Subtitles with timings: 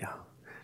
[0.00, 0.14] Ja,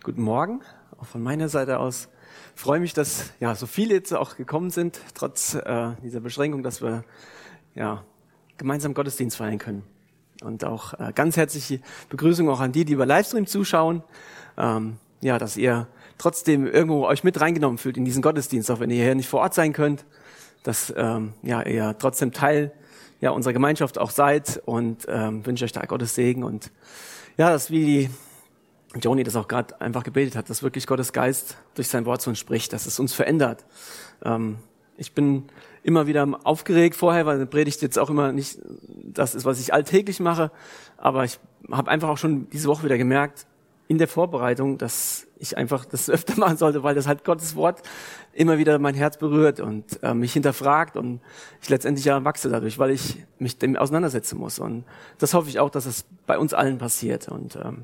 [0.03, 0.61] guten Morgen,
[0.99, 2.09] auch von meiner Seite aus.
[2.55, 6.63] Ich freue mich, dass ja so viele jetzt auch gekommen sind, trotz äh, dieser Beschränkung,
[6.63, 7.03] dass wir
[7.75, 8.03] ja
[8.57, 9.83] gemeinsam Gottesdienst feiern können.
[10.41, 14.01] Und auch äh, ganz herzliche Begrüßung auch an die, die über Livestream zuschauen.
[14.57, 18.89] Ähm, ja, dass ihr trotzdem irgendwo euch mit reingenommen fühlt in diesen Gottesdienst, auch wenn
[18.89, 20.03] ihr hier nicht vor Ort sein könnt,
[20.63, 22.71] dass ähm, ja ihr trotzdem Teil
[23.21, 26.71] ja unserer Gemeinschaft auch seid und ähm, wünsche euch da Gottes Segen und
[27.37, 28.09] ja, dass wie die
[28.95, 32.29] Joni das auch gerade einfach gebetet hat, dass wirklich Gottes Geist durch sein Wort zu
[32.29, 33.65] uns spricht, dass es uns verändert.
[34.23, 34.57] Ähm,
[34.97, 35.43] ich bin
[35.83, 38.59] immer wieder aufgeregt vorher, weil eine Predigt jetzt auch immer nicht
[39.03, 40.51] das ist, was ich alltäglich mache.
[40.97, 41.39] Aber ich
[41.71, 43.45] habe einfach auch schon diese Woche wieder gemerkt,
[43.87, 47.81] in der Vorbereitung, dass ich einfach das öfter machen sollte, weil das halt Gottes Wort
[48.33, 51.21] immer wieder mein Herz berührt und äh, mich hinterfragt und
[51.61, 54.59] ich letztendlich ja wachse dadurch, weil ich mich dem auseinandersetzen muss.
[54.59, 54.83] Und
[55.19, 57.29] das hoffe ich auch, dass es bei uns allen passiert.
[57.29, 57.83] Und ähm,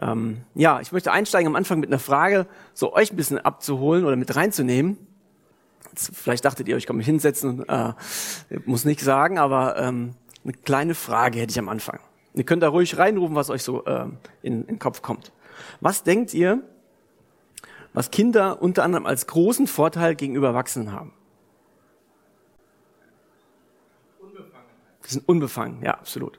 [0.00, 4.04] ähm, ja, ich möchte einsteigen am Anfang mit einer Frage, so euch ein bisschen abzuholen
[4.04, 4.98] oder mit reinzunehmen.
[5.90, 7.92] Jetzt, vielleicht dachtet ihr, ich kann mich hinsetzen und äh,
[8.66, 12.00] muss nichts sagen, aber ähm, eine kleine Frage hätte ich am Anfang.
[12.34, 14.04] Ihr könnt da ruhig reinrufen, was euch so äh,
[14.42, 15.32] in, in den Kopf kommt.
[15.80, 16.62] Was denkt ihr,
[17.94, 21.14] was Kinder unter anderem als großen Vorteil gegenüber Erwachsenen haben?
[24.20, 24.66] Unbefangen.
[25.06, 26.38] Die sind unbefangen, ja, absolut.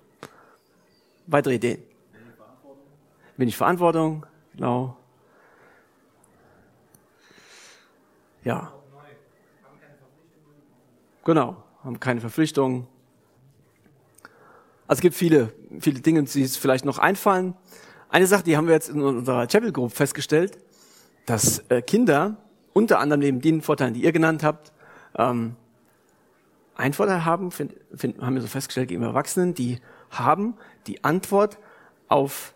[1.25, 1.86] Weitere Ideen?
[3.37, 4.97] Wenig Verantwortung, genau.
[8.43, 8.73] Ja.
[11.23, 12.87] Genau, haben keine Verpflichtungen.
[14.87, 17.55] Also es gibt viele, viele Dinge, die es vielleicht noch einfallen.
[18.09, 20.57] Eine Sache, die haben wir jetzt in unserer Chapel Group festgestellt,
[21.25, 22.37] dass äh, Kinder
[22.71, 24.71] unter anderem neben den Vorteilen, die ihr genannt habt,
[25.17, 25.57] ähm,
[26.75, 31.57] einen Vorteil haben, find, find, haben wir so festgestellt gegenüber Erwachsenen, die haben die Antwort
[32.07, 32.53] auf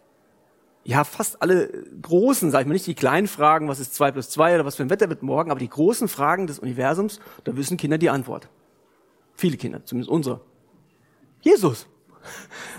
[0.83, 1.67] ja, fast alle
[2.01, 4.75] großen, sag ich mal, nicht die kleinen Fragen, was ist zwei plus zwei oder was
[4.75, 8.09] für ein Wetter wird morgen, aber die großen Fragen des Universums, da wissen Kinder die
[8.09, 8.49] Antwort.
[9.35, 10.41] Viele Kinder, zumindest unsere.
[11.41, 11.87] Jesus.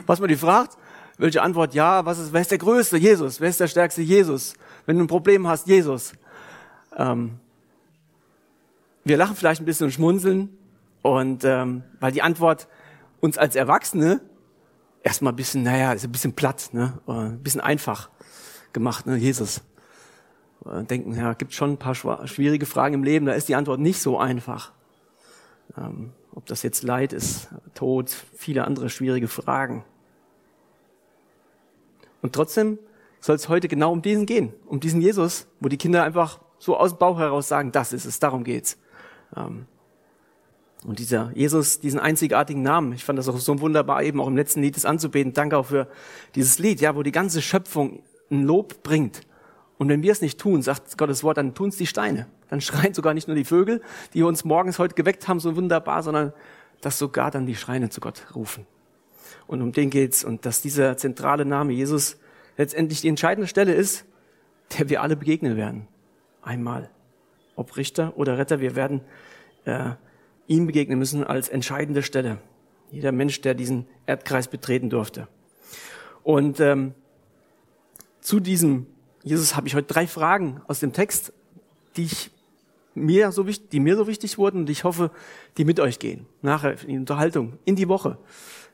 [0.07, 0.77] Was man die fragt,
[1.19, 1.75] welche Antwort?
[1.75, 2.97] Ja, was ist, wer ist der Größte?
[2.97, 3.41] Jesus.
[3.41, 4.03] Wer ist der Stärkste?
[4.03, 4.55] Jesus.
[4.87, 6.13] Wenn du ein Problem hast, Jesus.
[6.97, 7.39] Ähm,
[9.05, 10.57] wir lachen vielleicht ein bisschen und schmunzeln
[11.03, 12.69] und ähm, weil die Antwort
[13.21, 14.21] uns als Erwachsene
[15.03, 16.99] erstmal ein bisschen, naja, ist ein bisschen platt, ne?
[17.07, 18.11] ein bisschen einfach
[18.73, 19.17] gemacht, ne?
[19.17, 19.63] Jesus.
[20.65, 24.01] Denken, ja, gibt schon ein paar schwierige Fragen im Leben, da ist die Antwort nicht
[24.01, 24.73] so einfach.
[25.77, 29.85] Ähm, ob das jetzt Leid ist, Tod, viele andere schwierige Fragen.
[32.23, 32.79] Und trotzdem
[33.21, 36.77] soll es heute genau um diesen gehen, um diesen Jesus, wo die Kinder einfach so
[36.77, 38.79] aus dem Bauch heraus sagen, das ist es, darum geht's.
[39.37, 39.67] Ähm,
[40.85, 44.37] und dieser Jesus, diesen einzigartigen Namen, ich fand das auch so wunderbar, eben auch im
[44.37, 45.33] letzten Lied das anzubeten.
[45.33, 45.89] Danke auch für
[46.35, 49.21] dieses Lied, ja, wo die ganze Schöpfung ein Lob bringt.
[49.79, 52.27] Und wenn wir es nicht tun, sagt Gottes Wort, dann tun es die Steine.
[52.49, 53.81] Dann schreien sogar nicht nur die Vögel,
[54.15, 56.33] die uns morgens heute geweckt haben, so wunderbar, sondern
[56.81, 58.67] dass sogar dann die Schreine zu Gott rufen.
[59.47, 60.25] Und um den geht's.
[60.25, 62.17] Und dass dieser zentrale Name Jesus
[62.57, 64.05] letztendlich die entscheidende Stelle ist,
[64.77, 65.87] der wir alle begegnen werden.
[66.43, 66.91] Einmal.
[67.55, 69.03] Ob Richter oder Retter, wir werden
[69.65, 69.91] äh,
[70.47, 72.39] ihm begegnen müssen als entscheidende Stelle.
[72.91, 75.29] Jeder Mensch, der diesen Erdkreis betreten durfte.
[76.23, 76.95] Und ähm,
[78.21, 78.87] zu diesem
[79.25, 81.33] Jesus habe ich heute drei Fragen aus dem Text,
[81.97, 82.31] die ich
[82.95, 85.11] mir so wichtig, die mir so wichtig wurden und ich hoffe,
[85.57, 86.27] die mit euch gehen.
[86.43, 88.19] Nachher in die Unterhaltung, in die Woche,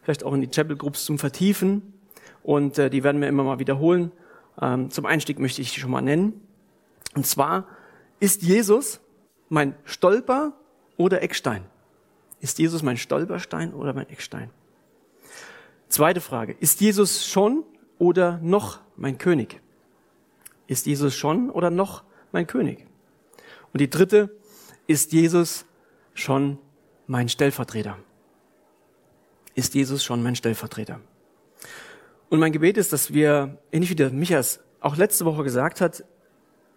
[0.03, 1.95] vielleicht auch in die Chapel Groups zum Vertiefen
[2.43, 4.11] und äh, die werden wir immer mal wiederholen.
[4.61, 6.41] Ähm, zum Einstieg möchte ich die schon mal nennen.
[7.15, 7.67] Und zwar
[8.19, 9.01] ist Jesus
[9.49, 10.55] mein Stolper
[10.99, 11.65] oder Eckstein?
[12.41, 14.51] Ist Jesus mein Stolperstein oder mein Eckstein?
[15.89, 16.55] Zweite Frage.
[16.61, 17.65] Ist Jesus schon
[17.99, 19.61] oder noch mein König?
[20.67, 22.87] Ist Jesus schon oder noch mein König?
[23.73, 24.31] Und die dritte,
[24.87, 25.65] ist Jesus
[26.15, 26.59] schon
[27.07, 27.99] mein Stellvertreter?
[29.55, 31.01] Ist Jesus schon mein Stellvertreter?
[32.29, 36.05] Und mein Gebet ist, dass wir, ähnlich wie der Michas auch letzte Woche gesagt hat,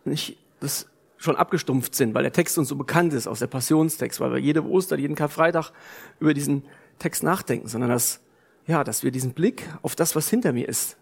[0.06, 0.88] nicht das
[1.22, 4.40] schon abgestumpft sind, weil der Text uns so bekannt ist aus der Passionstext, weil wir
[4.40, 5.72] jede Ostern, jeden Karfreitag
[6.20, 6.64] über diesen
[6.98, 8.22] Text nachdenken, sondern dass,
[8.66, 10.98] ja, dass wir diesen Blick auf das, was hinter mir ist,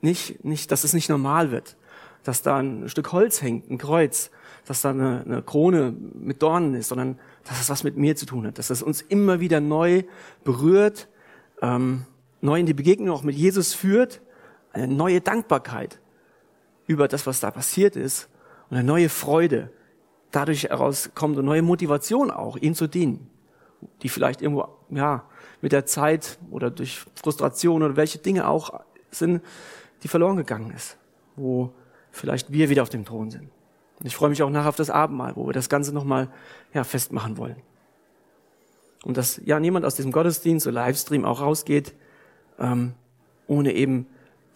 [0.00, 1.76] nicht, nicht, dass es nicht normal wird,
[2.22, 4.30] dass da ein Stück Holz hängt, ein Kreuz,
[4.64, 8.26] dass da eine, eine Krone mit Dornen ist, sondern dass es was mit mir zu
[8.26, 10.04] tun hat, dass es uns immer wieder neu
[10.44, 11.08] berührt,
[11.62, 12.04] ähm,
[12.40, 14.20] neu in die Begegnung auch mit Jesus führt,
[14.72, 15.98] eine neue Dankbarkeit
[16.86, 18.28] über das, was da passiert ist
[18.70, 19.70] und eine neue Freude
[20.30, 23.30] dadurch herauskommt und neue Motivation auch, ihm zu dienen,
[24.02, 25.24] die vielleicht irgendwo, ja,
[25.60, 28.80] mit der Zeit oder durch Frustration oder welche Dinge auch
[29.10, 29.42] sind,
[30.02, 30.98] die verloren gegangen ist.
[31.36, 31.70] wo
[32.10, 33.50] vielleicht wir wieder auf dem Thron sind.
[34.00, 36.28] Und ich freue mich auch nachher auf das Abendmahl, wo wir das Ganze nochmal
[36.72, 37.56] ja, festmachen wollen.
[39.04, 41.94] Und dass ja niemand aus diesem Gottesdienst oder Livestream auch rausgeht,
[42.58, 42.94] ähm,
[43.46, 44.06] ohne eben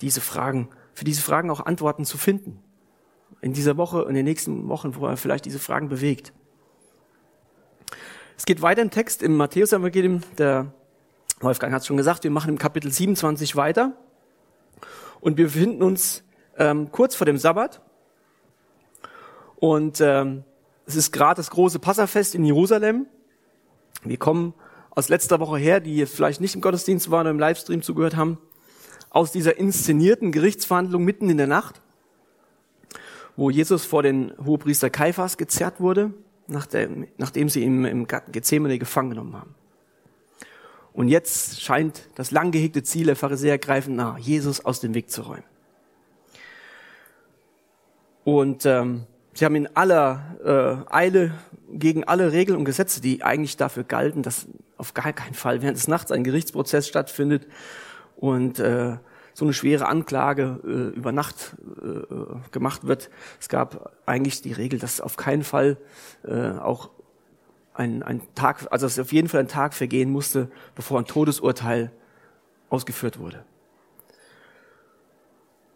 [0.01, 2.62] diese Fragen, für diese Fragen auch Antworten zu finden.
[3.41, 6.33] In dieser Woche, in den nächsten Wochen, wo er vielleicht diese Fragen bewegt.
[8.37, 10.23] Es geht weiter im Text im Matthäus-Evangelium.
[10.39, 10.73] Der
[11.41, 13.93] Wolfgang hat es schon gesagt, wir machen im Kapitel 27 weiter.
[15.21, 16.23] Und wir befinden uns
[16.57, 17.81] ähm, kurz vor dem Sabbat.
[19.57, 20.45] Und ähm,
[20.87, 23.07] es ist gerade das große Passafest in Jerusalem.
[24.03, 24.55] Wir kommen
[24.91, 28.39] aus letzter Woche her, die vielleicht nicht im Gottesdienst waren oder im Livestream zugehört haben,
[29.11, 31.83] aus dieser inszenierten Gerichtsverhandlung mitten in der Nacht,
[33.41, 36.13] wo Jesus vor den Hohepriester Kaiphas gezerrt wurde,
[36.47, 39.55] nachdem, nachdem sie ihn im Garten Gethsemane gefangen genommen haben.
[40.93, 45.11] Und jetzt scheint das lang gehegte Ziel der Pharisäer greifend nah, Jesus aus dem Weg
[45.11, 45.45] zu räumen.
[48.25, 51.33] Und ähm, sie haben in aller äh, Eile
[51.73, 55.79] gegen alle Regeln und Gesetze, die eigentlich dafür galten, dass auf gar keinen Fall während
[55.79, 57.47] des Nachts ein Gerichtsprozess stattfindet
[58.17, 58.99] und äh,
[59.33, 63.11] so eine schwere Anklage äh, über Nacht äh, gemacht wird.
[63.41, 65.77] Es gab eigentlich die Regel, dass auf keinen Fall
[66.25, 66.91] äh, auch
[67.75, 71.91] ein, ein Tag, also dass auf jeden Fall ein Tag vergehen musste, bevor ein Todesurteil
[72.69, 73.44] ausgeführt wurde.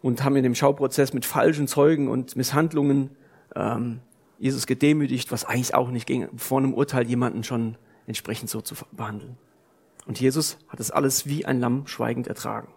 [0.01, 3.09] Und haben in dem Schauprozess mit falschen Zeugen und Misshandlungen
[3.55, 4.01] ähm,
[4.37, 8.75] Jesus gedemütigt, was eigentlich auch nicht ging, vor einem Urteil jemanden schon entsprechend so zu
[8.91, 9.37] behandeln.
[10.05, 12.67] Und Jesus hat es alles wie ein Lamm schweigend ertragen.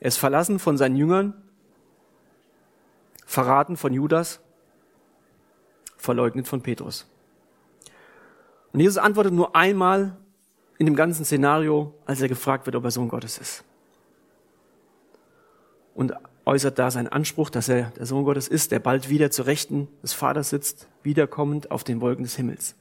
[0.00, 1.34] Er ist verlassen von seinen Jüngern,
[3.32, 4.40] verraten von Judas,
[5.96, 7.06] verleugnet von Petrus.
[8.72, 10.16] Und Jesus antwortet nur einmal
[10.76, 13.64] in dem ganzen Szenario, als er gefragt wird, ob er Sohn Gottes ist.
[15.94, 16.12] Und
[16.44, 19.88] äußert da seinen Anspruch, dass er der Sohn Gottes ist, der bald wieder zur Rechten
[20.02, 22.74] des Vaters sitzt, wiederkommend auf den Wolken des Himmels.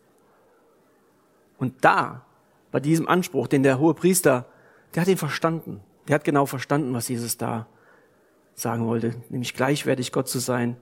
[1.58, 2.26] Und da,
[2.72, 4.48] bei diesem Anspruch, den der hohe Priester,
[4.96, 5.80] der hat ihn verstanden.
[6.08, 7.68] Der hat genau verstanden, was Jesus da
[8.56, 10.78] sagen wollte, nämlich gleichwertig Gott zu sein.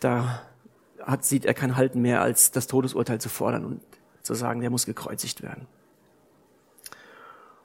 [0.00, 0.42] Da
[1.00, 3.80] hat, sieht er kein Halten mehr, als das Todesurteil zu fordern und
[4.22, 5.66] zu sagen, der muss gekreuzigt werden.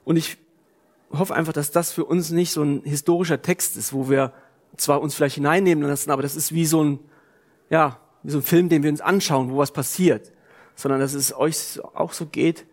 [0.04, 0.38] Und ich
[1.12, 4.32] hoffe einfach, dass das für uns nicht so ein historischer Text ist, wo wir
[4.76, 6.98] zwar uns vielleicht hineinnehmen lassen, aber das ist wie so ein,
[7.68, 10.32] ja, wie so ein Film, den wir uns anschauen, wo was passiert,
[10.76, 12.66] sondern dass es euch auch so geht,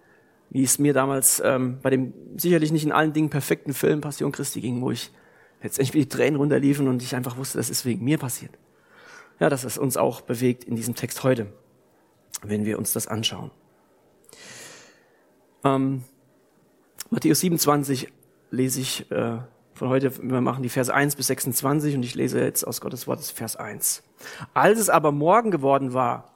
[0.50, 4.32] wie es mir damals ähm, bei dem sicherlich nicht in allen Dingen perfekten Film Passion
[4.32, 5.12] Christi ging, wo ich
[5.62, 8.52] letztendlich wie die Tränen runterliefen und ich einfach wusste, das ist wegen mir passiert.
[9.40, 11.48] Ja, dass es uns auch bewegt in diesem Text heute,
[12.42, 13.52] wenn wir uns das anschauen.
[15.64, 16.04] Ähm,
[17.10, 18.12] Matthäus 27
[18.52, 19.38] lese ich äh,
[19.74, 23.08] von heute, wir machen die Verse 1 bis 26 und ich lese jetzt aus Gottes
[23.08, 24.04] Wort Vers 1.
[24.54, 26.34] Als es aber Morgen geworden war,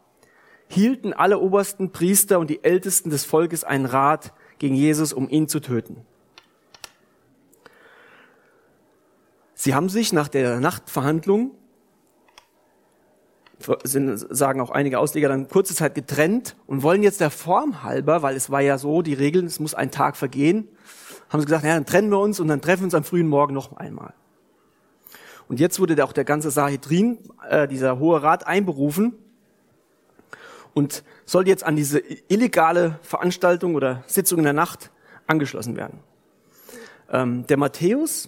[0.67, 5.47] hielten alle obersten Priester und die Ältesten des Volkes einen Rat gegen Jesus, um ihn
[5.47, 6.05] zu töten.
[9.61, 11.51] Sie haben sich nach der Nachtverhandlung,
[13.83, 18.23] sind, sagen auch einige Ausleger, dann kurze Zeit getrennt und wollen jetzt der Form halber,
[18.23, 20.67] weil es war ja so, die Regeln, es muss ein Tag vergehen,
[21.29, 23.27] haben sie gesagt, ja, dann trennen wir uns und dann treffen wir uns am frühen
[23.27, 24.15] Morgen noch einmal.
[25.47, 29.13] Und jetzt wurde auch der ganze Sahedrin, äh, dieser Hohe Rat, einberufen
[30.73, 31.99] und soll jetzt an diese
[32.29, 34.89] illegale Veranstaltung oder Sitzung in der Nacht
[35.27, 35.99] angeschlossen werden.
[37.11, 38.27] Ähm, der Matthäus,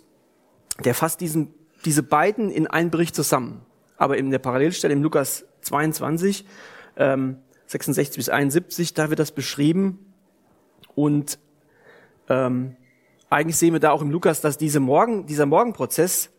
[0.79, 1.53] der fasst diesen,
[1.85, 3.65] diese beiden in einen Bericht zusammen.
[3.97, 6.45] Aber in der Parallelstelle im Lukas 22,
[6.97, 7.37] ähm,
[7.67, 10.13] 66 bis 71, da wird das beschrieben
[10.95, 11.39] und
[12.29, 12.75] ähm,
[13.29, 16.29] eigentlich sehen wir da auch im Lukas, dass diese Morgen, dieser Morgenprozess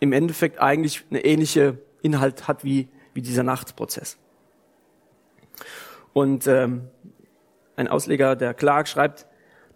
[0.00, 4.18] im Endeffekt eigentlich eine ähnliche Inhalt hat wie, wie dieser Nachtprozess.
[6.12, 6.88] Und ähm,
[7.76, 9.26] ein Ausleger, der Clark, schreibt,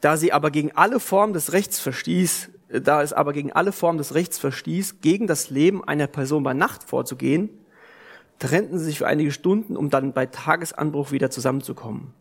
[0.01, 3.99] da sie aber gegen alle Formen des Rechts verstieß, da es aber gegen alle Formen
[3.99, 7.51] des Rechts verstieß, gegen das Leben einer Person bei Nacht vorzugehen,
[8.39, 12.13] trennten sie sich für einige Stunden, um dann bei Tagesanbruch wieder zusammenzukommen.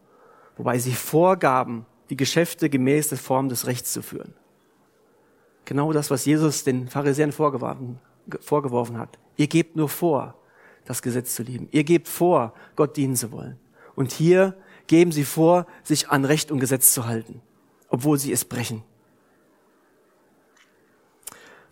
[0.57, 4.33] Wobei sie vorgaben, die Geschäfte gemäß der Form des Rechts zu führen.
[5.65, 7.99] Genau das, was Jesus den Pharisäern vorgeworfen,
[8.39, 9.17] vorgeworfen hat.
[9.35, 10.35] Ihr gebt nur vor,
[10.85, 11.67] das Gesetz zu lieben.
[11.71, 13.57] Ihr gebt vor, Gott dienen zu wollen.
[13.95, 14.55] Und hier
[14.87, 17.41] geben sie vor, sich an Recht und Gesetz zu halten,
[17.89, 18.83] obwohl sie es brechen.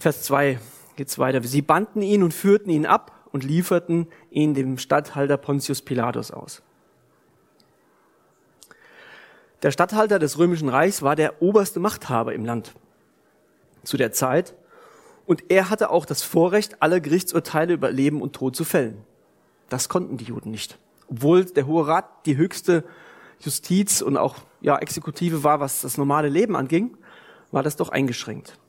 [0.04, 0.60] Vers 2
[0.98, 1.42] geht's weiter.
[1.44, 6.62] Sie banden ihn und führten ihn ab und lieferten ihn dem Statthalter Pontius Pilatus aus.
[9.62, 12.74] Der Statthalter des Römischen Reichs war der oberste Machthaber im Land
[13.86, 14.56] zu der Zeit
[15.26, 19.06] Und er hatte auch das Vorrecht, alle Gerichtsurteile über Leben und Tod zu fällen.
[19.70, 20.78] Das konnten die Juden nicht.
[21.08, 22.84] Obwohl der Hohe Rat die höchste
[23.40, 26.98] Justiz und auch ja, Exekutive war, was das normale Leben anging,
[27.52, 28.60] war das doch eingeschränkt.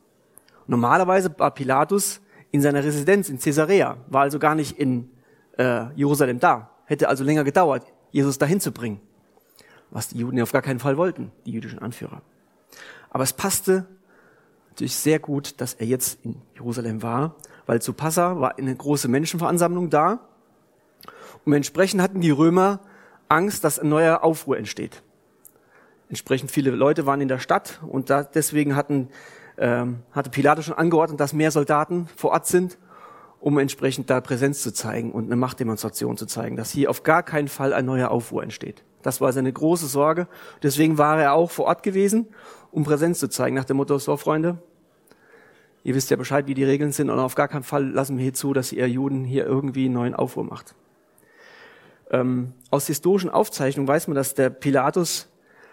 [0.67, 5.11] Normalerweise war Pilatus in seiner Residenz in Caesarea, war also gar nicht in
[5.59, 6.71] äh, Jerusalem da.
[6.87, 9.01] Hätte also länger gedauert, Jesus dahin zu bringen.
[9.91, 12.23] Was die Juden ja auf gar keinen Fall wollten, die jüdischen Anführer.
[13.11, 13.87] Aber es passte
[14.71, 19.09] natürlich sehr gut, dass er jetzt in Jerusalem war, weil zu Passa war eine große
[19.09, 20.21] Menschenveransammlung da.
[21.45, 22.81] Und entsprechend hatten die Römer
[23.29, 25.03] Angst, dass ein neuer Aufruhr entsteht.
[26.09, 29.09] Entsprechend viele Leute waren in der Stadt und da, deswegen hatten,
[29.59, 32.79] ähm, hatte Pilatus schon angeordnet, dass mehr Soldaten vor Ort sind,
[33.41, 37.23] um entsprechend da Präsenz zu zeigen und eine Machtdemonstration zu zeigen, dass hier auf gar
[37.23, 38.85] keinen Fall ein neuer Aufruhr entsteht.
[39.03, 40.27] Das war seine große Sorge.
[40.63, 42.27] Deswegen war er auch vor Ort gewesen,
[42.71, 44.59] um Präsenz zu zeigen, nach dem Motto, so Freunde,
[45.85, 48.23] ihr wisst ja Bescheid, wie die Regeln sind und auf gar keinen Fall lassen wir
[48.23, 50.75] hier zu, dass ihr Juden hier irgendwie einen neuen Aufruhr macht.
[52.11, 55.29] Ähm, aus historischen Aufzeichnungen weiß man, dass der Pilatus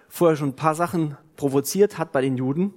[0.10, 2.74] vorher schon ein paar Sachen provoziert hat bei den Juden,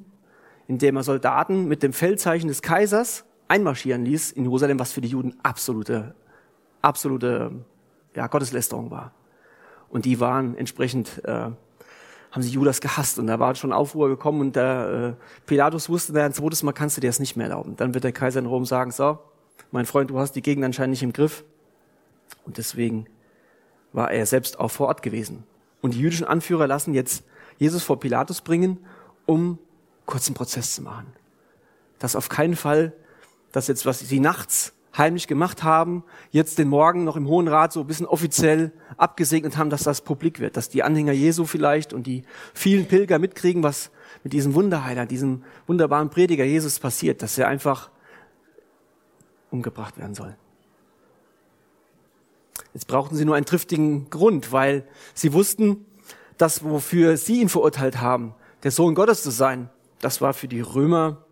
[0.68, 5.08] indem er Soldaten mit dem Feldzeichen des Kaisers einmarschieren ließ in Jerusalem, was für die
[5.08, 6.14] Juden absolute,
[6.82, 7.52] absolute
[8.14, 9.12] ja, Gotteslästerung war.
[9.88, 11.50] Und die waren entsprechend, äh,
[12.30, 16.12] haben sie Judas gehasst und da war schon Aufruhr gekommen und der äh, Pilatus wusste,
[16.14, 17.76] na, ein zweites Mal kannst du dir das nicht mehr erlauben.
[17.76, 19.18] Dann wird der Kaiser in Rom sagen, so,
[19.70, 21.44] mein Freund, du hast die Gegend anscheinend nicht im Griff.
[22.44, 23.06] Und deswegen
[23.92, 25.44] war er selbst auch vor Ort gewesen.
[25.80, 27.24] Und die jüdischen Anführer lassen jetzt
[27.58, 28.78] Jesus vor Pilatus bringen,
[29.26, 29.58] um
[30.06, 31.06] kurzen Prozess zu machen.
[31.98, 32.92] Dass auf keinen Fall,
[33.52, 37.72] dass jetzt, was sie nachts heimlich gemacht haben, jetzt den Morgen noch im Hohen Rat
[37.72, 41.92] so ein bisschen offiziell abgesegnet haben, dass das publik wird, dass die Anhänger Jesu vielleicht
[41.92, 43.90] und die vielen Pilger mitkriegen, was
[44.22, 47.90] mit diesem Wunderheiler, diesem wunderbaren Prediger Jesus passiert, dass er einfach
[49.50, 50.36] umgebracht werden soll.
[52.72, 55.86] Jetzt brauchten sie nur einen triftigen Grund, weil sie wussten,
[56.38, 58.34] dass wofür sie ihn verurteilt haben,
[58.64, 59.70] der Sohn Gottes zu sein,
[60.04, 61.24] das war für die Römer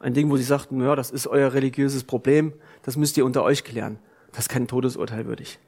[0.00, 3.42] ein Ding, wo sie sagten, ja, das ist euer religiöses Problem, das müsst ihr unter
[3.42, 3.98] euch klären.
[4.32, 5.58] Das ist kein Todesurteil würdig.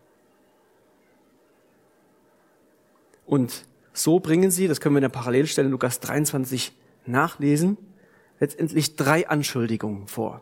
[3.27, 7.77] Und so bringen sie, das können wir in der Parallelstelle Lukas 23 nachlesen,
[8.41, 10.41] letztendlich drei Anschuldigungen vor.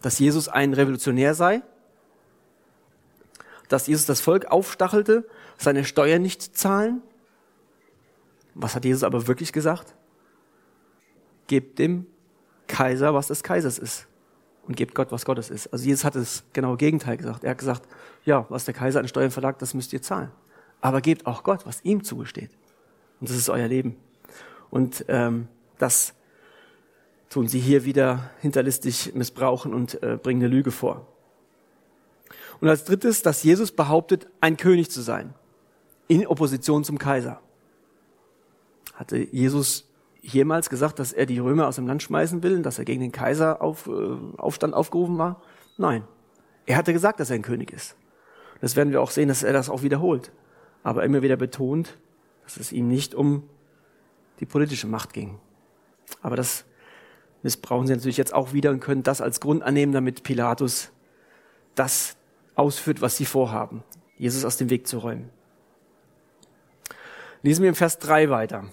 [0.00, 1.62] Dass Jesus ein Revolutionär sei,
[3.68, 5.26] dass Jesus das Volk aufstachelte,
[5.58, 7.02] seine Steuern nicht zahlen.
[8.54, 9.94] Was hat Jesus aber wirklich gesagt?
[11.46, 12.06] Gebt dem
[12.66, 14.06] Kaiser, was des Kaisers ist.
[14.66, 15.72] Und gebt Gott, was Gottes ist.
[15.72, 17.42] Also Jesus hat das genaue Gegenteil gesagt.
[17.44, 17.88] Er hat gesagt,
[18.24, 20.30] ja, was der Kaiser an Steuern verlangt, das müsst ihr zahlen.
[20.80, 22.50] Aber gebt auch Gott, was ihm zugesteht.
[23.20, 23.96] Und das ist euer Leben.
[24.70, 26.14] Und ähm, das
[27.28, 31.06] tun sie hier wieder hinterlistig missbrauchen und äh, bringen eine Lüge vor.
[32.60, 35.34] Und als drittes, dass Jesus behauptet, ein König zu sein,
[36.08, 37.40] in Opposition zum Kaiser.
[38.94, 39.88] Hatte Jesus
[40.22, 43.12] jemals gesagt, dass er die Römer aus dem Land schmeißen will, dass er gegen den
[43.12, 45.42] Kaiser auf, äh, Aufstand aufgerufen war?
[45.76, 46.04] Nein.
[46.64, 47.96] Er hatte gesagt, dass er ein König ist.
[48.60, 50.30] Das werden wir auch sehen, dass er das auch wiederholt.
[50.84, 51.98] Aber immer wieder betont,
[52.44, 53.48] dass es ihm nicht um
[54.38, 55.38] die politische Macht ging.
[56.22, 56.64] Aber das
[57.42, 60.92] missbrauchen sie natürlich jetzt auch wieder und können das als Grund annehmen, damit Pilatus
[61.74, 62.16] das
[62.54, 63.82] ausführt, was sie vorhaben,
[64.16, 65.30] Jesus aus dem Weg zu räumen.
[67.42, 68.64] Lesen wir im Vers 3 weiter.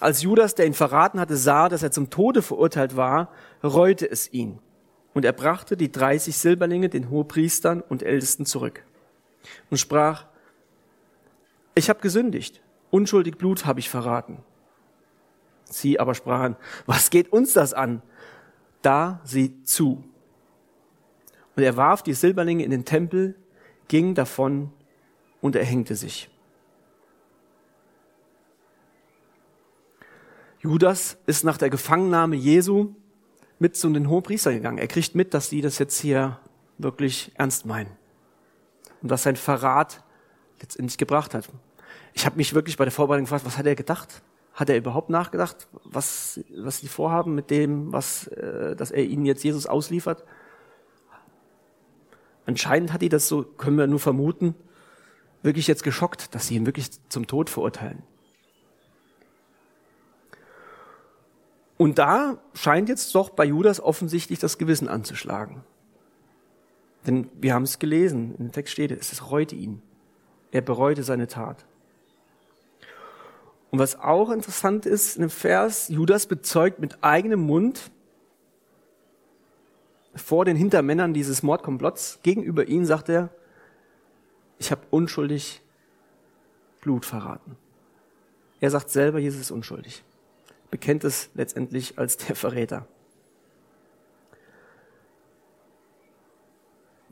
[0.00, 3.30] Als Judas, der ihn verraten hatte, sah, dass er zum Tode verurteilt war,
[3.62, 4.58] reute es ihn.
[5.14, 8.84] Und er brachte die 30 Silberlinge den Hohepriestern und Ältesten zurück
[9.70, 10.26] und sprach,
[11.74, 14.38] ich habe gesündigt, unschuldig Blut habe ich verraten.
[15.64, 18.02] Sie aber sprachen, was geht uns das an?
[18.82, 20.04] Da sie zu.
[21.56, 23.34] Und er warf die Silberlinge in den Tempel,
[23.88, 24.72] ging davon
[25.40, 26.30] und erhängte sich.
[30.66, 32.94] Judas ist nach der Gefangennahme Jesu
[33.58, 34.78] mit zu den Hohenpriestern gegangen.
[34.78, 36.38] Er kriegt mit, dass die das jetzt hier
[36.78, 37.90] wirklich ernst meinen.
[39.00, 40.02] Und was sein Verrat
[40.60, 41.48] letztendlich gebracht hat.
[42.12, 44.22] Ich habe mich wirklich bei der Vorbereitung gefragt, was hat er gedacht?
[44.54, 49.26] Hat er überhaupt nachgedacht, was, was sie vorhaben mit dem, was, äh, dass er ihnen
[49.26, 50.24] jetzt Jesus ausliefert?
[52.46, 54.54] Anscheinend hat die das so, können wir nur vermuten,
[55.42, 58.02] wirklich jetzt geschockt, dass sie ihn wirklich zum Tod verurteilen.
[61.78, 65.62] Und da scheint jetzt doch bei Judas offensichtlich das Gewissen anzuschlagen.
[67.06, 69.82] Denn wir haben es gelesen, im Text steht es, es reute ihn.
[70.50, 71.64] Er bereute seine Tat.
[73.70, 77.90] Und was auch interessant ist in dem Vers, Judas bezeugt mit eigenem Mund,
[80.14, 83.28] vor den Hintermännern dieses Mordkomplotts gegenüber ihnen sagt er,
[84.58, 85.60] ich habe unschuldig
[86.80, 87.58] Blut verraten.
[88.60, 90.05] Er sagt selber, Jesus ist unschuldig.
[90.70, 92.86] Bekennt es letztendlich als der Verräter.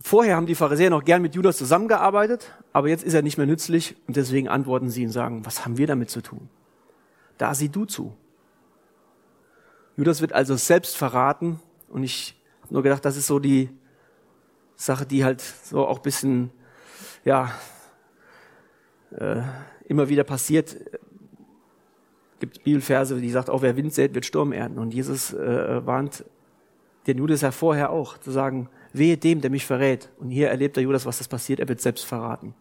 [0.07, 3.47] Vorher haben die Pharisäer noch gern mit Judas zusammengearbeitet, aber jetzt ist er nicht mehr
[3.47, 6.51] nützlich und deswegen antworten sie und sagen, was haben wir damit zu tun?
[7.39, 8.15] Da sieh du zu.
[9.97, 11.59] Judas wird also selbst verraten
[11.89, 13.71] und ich habe nur gedacht, das ist so die
[14.77, 16.51] Sache, die halt so auch bisschen,
[17.25, 17.51] ja,
[19.13, 19.41] äh,
[19.87, 20.77] immer wieder passiert.
[22.45, 24.79] Gibt Bibelverse, die sagt, auch wer Wind sät, wird Sturm ernten.
[24.79, 26.27] Und Jesus äh, warnt
[27.07, 30.11] den Judas ja vorher auch, zu sagen, wehe dem, der mich verrät.
[30.19, 32.55] Und hier erlebt der Judas, was das passiert, er wird selbst verraten.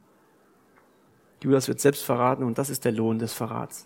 [1.43, 3.85] Judas wird selbst verraten und das ist der Lohn des Verrats.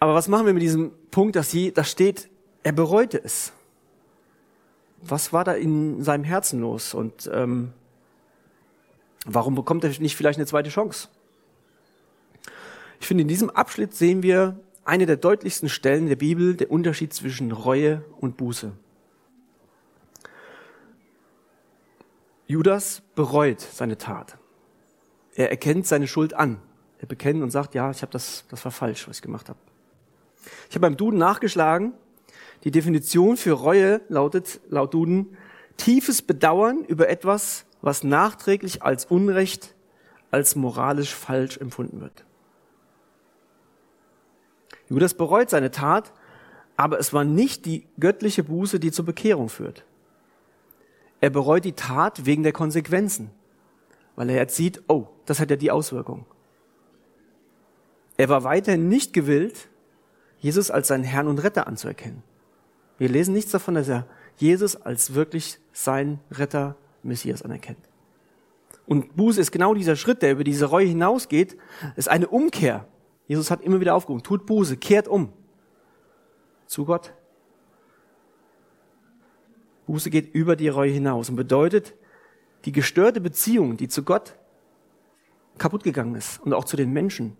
[0.00, 2.28] Aber was machen wir mit diesem Punkt, dass hier, da steht,
[2.64, 3.52] er bereute es.
[5.02, 6.94] Was war da in seinem Herzen los?
[6.94, 7.72] Und ähm,
[9.24, 11.08] warum bekommt er nicht vielleicht eine zweite Chance?
[13.00, 17.12] Ich finde, in diesem Abschnitt sehen wir eine der deutlichsten Stellen der Bibel, der Unterschied
[17.12, 18.72] zwischen Reue und Buße.
[22.46, 24.36] Judas bereut seine Tat.
[25.34, 26.60] Er erkennt seine Schuld an.
[26.98, 29.58] Er bekennt und sagt, ja, ich habe das, das war falsch, was ich gemacht habe.
[30.68, 31.94] Ich habe beim Duden nachgeschlagen.
[32.64, 35.36] Die Definition für Reue lautet laut Duden
[35.76, 39.74] tiefes Bedauern über etwas, was nachträglich als Unrecht,
[40.30, 42.24] als moralisch falsch empfunden wird.
[44.88, 46.12] Judas bereut seine Tat,
[46.76, 49.84] aber es war nicht die göttliche Buße, die zur Bekehrung führt.
[51.20, 53.30] Er bereut die Tat wegen der Konsequenzen,
[54.16, 56.26] weil er jetzt sieht, oh, das hat ja die Auswirkung.
[58.16, 59.68] Er war weiterhin nicht gewillt,
[60.38, 62.22] Jesus als seinen Herrn und Retter anzuerkennen.
[62.98, 67.78] Wir lesen nichts davon, dass er Jesus als wirklich sein Retter, Messias anerkennt.
[68.86, 71.56] Und Buße ist genau dieser Schritt, der über diese Reue hinausgeht,
[71.96, 72.86] ist eine Umkehr
[73.26, 75.32] Jesus hat immer wieder aufgerufen, tut Buße, kehrt um
[76.66, 77.12] zu Gott.
[79.86, 81.94] Buße geht über die Reue hinaus und bedeutet,
[82.64, 84.36] die gestörte Beziehung, die zu Gott
[85.58, 87.36] kaputt gegangen ist und auch zu den Menschen,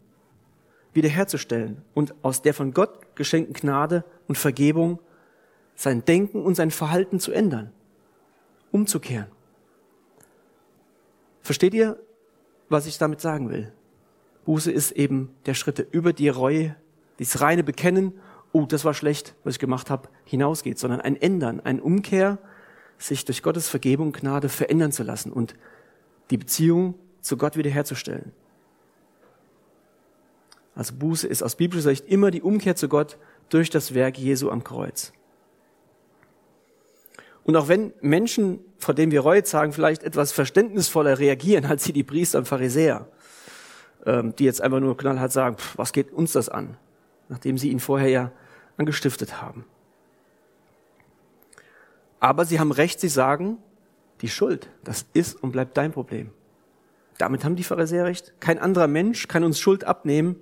[0.92, 5.00] wiederherzustellen und aus der von Gott geschenkten Gnade und Vergebung
[5.74, 7.72] sein Denken und sein Verhalten zu ändern,
[8.70, 9.26] umzukehren.
[11.42, 11.98] Versteht ihr,
[12.68, 13.72] was ich damit sagen will?
[14.44, 16.76] Buße ist eben der Schritt über die Reue,
[17.18, 18.12] das reine Bekennen,
[18.52, 22.38] oh, das war schlecht, was ich gemacht habe, hinausgeht, sondern ein Ändern, ein Umkehr,
[22.98, 25.54] sich durch Gottes Vergebung, Gnade verändern zu lassen und
[26.30, 28.32] die Beziehung zu Gott wiederherzustellen.
[30.74, 34.50] Also Buße ist aus biblischer Sicht immer die Umkehr zu Gott durch das Werk Jesu
[34.50, 35.12] am Kreuz.
[37.44, 41.92] Und auch wenn Menschen, vor denen wir Reue zeigen, vielleicht etwas verständnisvoller reagieren als sie
[41.92, 43.08] die Priester und Pharisäer,
[44.06, 46.76] ähm, die jetzt einfach nur knallhart sagen, pff, was geht uns das an,
[47.28, 48.32] nachdem sie ihn vorher ja
[48.76, 49.64] angestiftet haben.
[52.20, 53.58] Aber sie haben recht, sie sagen,
[54.20, 56.30] die Schuld, das ist und bleibt dein Problem.
[57.18, 58.34] Damit haben die Pharisäer recht.
[58.40, 60.36] Kein anderer Mensch kann uns Schuld abnehmen.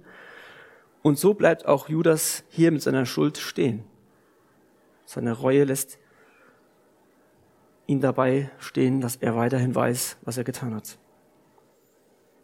[1.03, 3.85] Und so bleibt auch Judas hier mit seiner Schuld stehen.
[5.05, 5.99] Seine Reue lässt
[7.87, 10.99] ihn dabei stehen, dass er weiterhin weiß, was er getan hat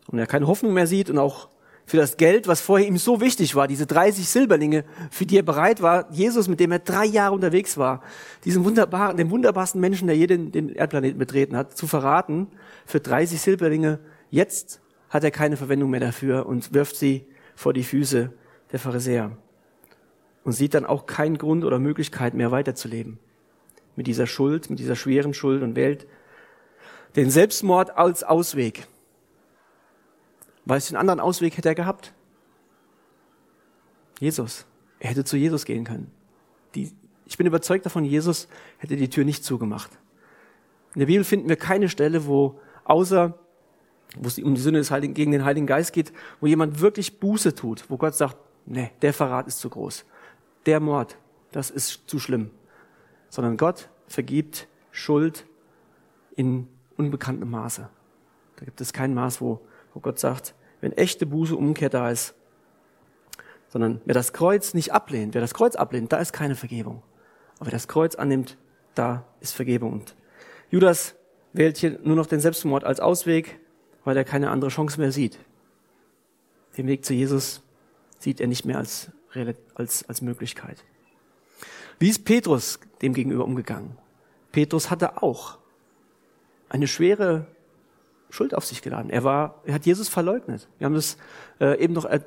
[0.08, 1.48] und er keine Hoffnung mehr sieht und auch
[1.86, 5.42] für das Geld, was vorher ihm so wichtig war, diese 30 Silberlinge, für die er
[5.42, 8.02] bereit war, Jesus, mit dem er drei Jahre unterwegs war,
[8.44, 12.48] diesen wunderbaren, den wunderbarsten Menschen, der je den, den Erdplaneten betreten hat, zu verraten,
[12.84, 17.84] für 30 Silberlinge, jetzt hat er keine Verwendung mehr dafür und wirft sie vor die
[17.84, 18.32] Füße
[18.70, 19.30] der Pharisäer
[20.44, 23.18] und sieht dann auch keinen Grund oder Möglichkeit mehr weiterzuleben.
[23.96, 26.06] Mit dieser Schuld, mit dieser schweren Schuld und wählt
[27.16, 28.86] den Selbstmord als Ausweg.
[30.68, 32.12] Weißt du, einen anderen Ausweg hätte er gehabt?
[34.20, 34.66] Jesus.
[34.98, 36.12] Er hätte zu Jesus gehen können.
[36.74, 36.92] Die,
[37.24, 39.90] ich bin überzeugt davon, Jesus hätte die Tür nicht zugemacht.
[40.94, 43.38] In der Bibel finden wir keine Stelle, wo außer,
[44.18, 47.18] wo es um die Sünde des Heiligen, gegen den Heiligen Geist geht, wo jemand wirklich
[47.18, 50.04] Buße tut, wo Gott sagt, nee, der Verrat ist zu groß.
[50.66, 51.16] Der Mord,
[51.50, 52.50] das ist zu schlimm.
[53.30, 55.46] Sondern Gott vergibt Schuld
[56.36, 57.88] in unbekanntem Maße.
[58.56, 59.60] Da gibt es kein Maß, wo,
[59.94, 62.34] wo Gott sagt, wenn echte Buße, Umkehr da ist.
[63.68, 67.02] Sondern wer das Kreuz nicht ablehnt, wer das Kreuz ablehnt, da ist keine Vergebung.
[67.56, 68.56] Aber wer das Kreuz annimmt,
[68.94, 69.92] da ist Vergebung.
[69.92, 70.14] Und
[70.70, 71.14] Judas
[71.52, 73.60] wählt hier nur noch den Selbstmord als Ausweg,
[74.04, 75.38] weil er keine andere Chance mehr sieht.
[76.76, 77.62] Den Weg zu Jesus
[78.18, 79.10] sieht er nicht mehr als,
[79.74, 80.84] als, als Möglichkeit.
[81.98, 83.98] Wie ist Petrus dem gegenüber umgegangen?
[84.52, 85.58] Petrus hatte auch
[86.68, 87.46] eine schwere
[88.30, 89.10] Schuld auf sich geladen.
[89.10, 90.68] Er war, er hat Jesus verleugnet.
[90.78, 91.16] Wir haben das
[91.60, 92.22] äh, eben noch er,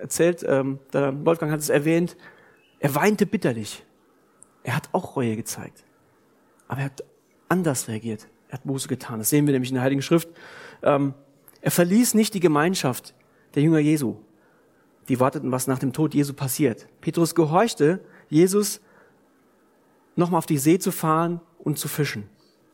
[0.00, 2.16] erzählt, ähm, der Wolfgang hat es erwähnt.
[2.78, 3.84] Er weinte bitterlich.
[4.62, 5.84] Er hat auch Reue gezeigt.
[6.68, 7.04] Aber er hat
[7.48, 8.26] anders reagiert.
[8.48, 9.18] Er hat Buße getan.
[9.18, 10.28] Das sehen wir nämlich in der Heiligen Schrift.
[10.82, 11.14] Ähm,
[11.60, 13.14] er verließ nicht die Gemeinschaft
[13.54, 14.16] der Jünger Jesu.
[15.08, 16.86] Die warteten, was nach dem Tod Jesu passiert.
[17.00, 18.80] Petrus gehorchte Jesus,
[20.16, 22.28] nochmal auf die See zu fahren und zu fischen.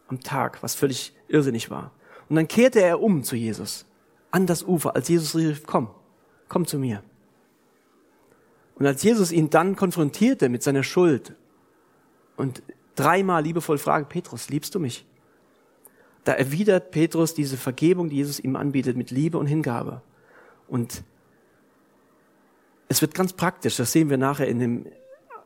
[0.08, 1.92] Am Tag, was völlig irrsinnig war.
[2.28, 3.86] Und dann kehrte er um zu Jesus.
[4.30, 5.88] An das Ufer, als Jesus rief, komm,
[6.48, 7.02] komm zu mir.
[8.74, 11.34] Und als Jesus ihn dann konfrontierte mit seiner Schuld
[12.36, 12.62] und
[12.94, 15.06] dreimal liebevoll fragt, Petrus, liebst du mich?
[16.24, 20.02] Da erwidert Petrus diese Vergebung, die Jesus ihm anbietet, mit Liebe und Hingabe.
[20.68, 21.04] Und
[22.88, 24.86] es wird ganz praktisch, das sehen wir nachher in dem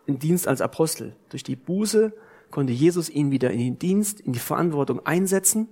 [0.07, 1.15] in Dienst als Apostel.
[1.29, 2.13] Durch die Buße
[2.51, 5.69] konnte Jesus ihn wieder in den Dienst, in die Verantwortung einsetzen.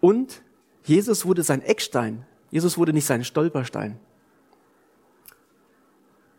[0.00, 0.42] Und
[0.84, 2.26] Jesus wurde sein Eckstein.
[2.50, 3.98] Jesus wurde nicht sein Stolperstein.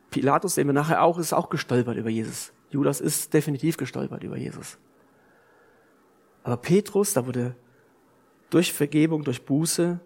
[0.09, 2.51] Pilatus, sehen wir nachher auch, ist auch gestolpert über Jesus.
[2.69, 4.77] Judas ist definitiv gestolpert über Jesus.
[6.43, 7.55] Aber Petrus, da wurde
[8.49, 9.99] durch Vergebung, durch Buße,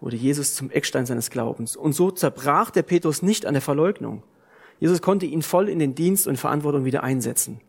[0.00, 1.76] wurde Jesus zum Eckstein seines Glaubens.
[1.76, 4.22] Und so zerbrach der Petrus nicht an der Verleugnung.
[4.80, 7.60] Jesus konnte ihn voll in den Dienst und Verantwortung wieder einsetzen.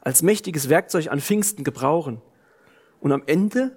[0.00, 2.22] Als mächtiges Werkzeug an Pfingsten gebrauchen.
[3.00, 3.76] Und am Ende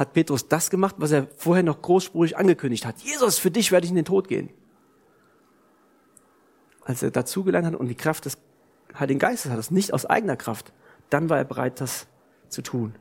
[0.00, 2.98] hat Petrus das gemacht, was er vorher noch großspurig angekündigt hat.
[3.00, 4.48] Jesus, für dich werde ich in den Tod gehen.
[6.80, 8.38] Als er dazugelernt hat und die Kraft des
[8.98, 10.72] Heiligen Geistes hat, das nicht aus eigener Kraft,
[11.10, 12.06] dann war er bereit, das
[12.48, 12.94] zu tun.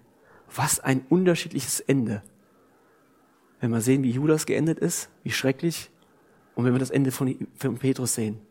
[0.53, 2.21] Was ein unterschiedliches Ende.
[3.61, 5.89] Wenn wir sehen, wie Judas geendet ist, wie schrecklich,
[6.55, 8.41] und wenn wir das Ende von, von Petrus sehen.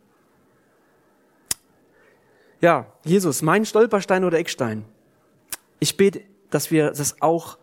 [2.63, 4.87] Ja, Jesus, mein Stolperstein oder Eckstein.
[5.81, 7.59] Ich bete, dass wir das auch,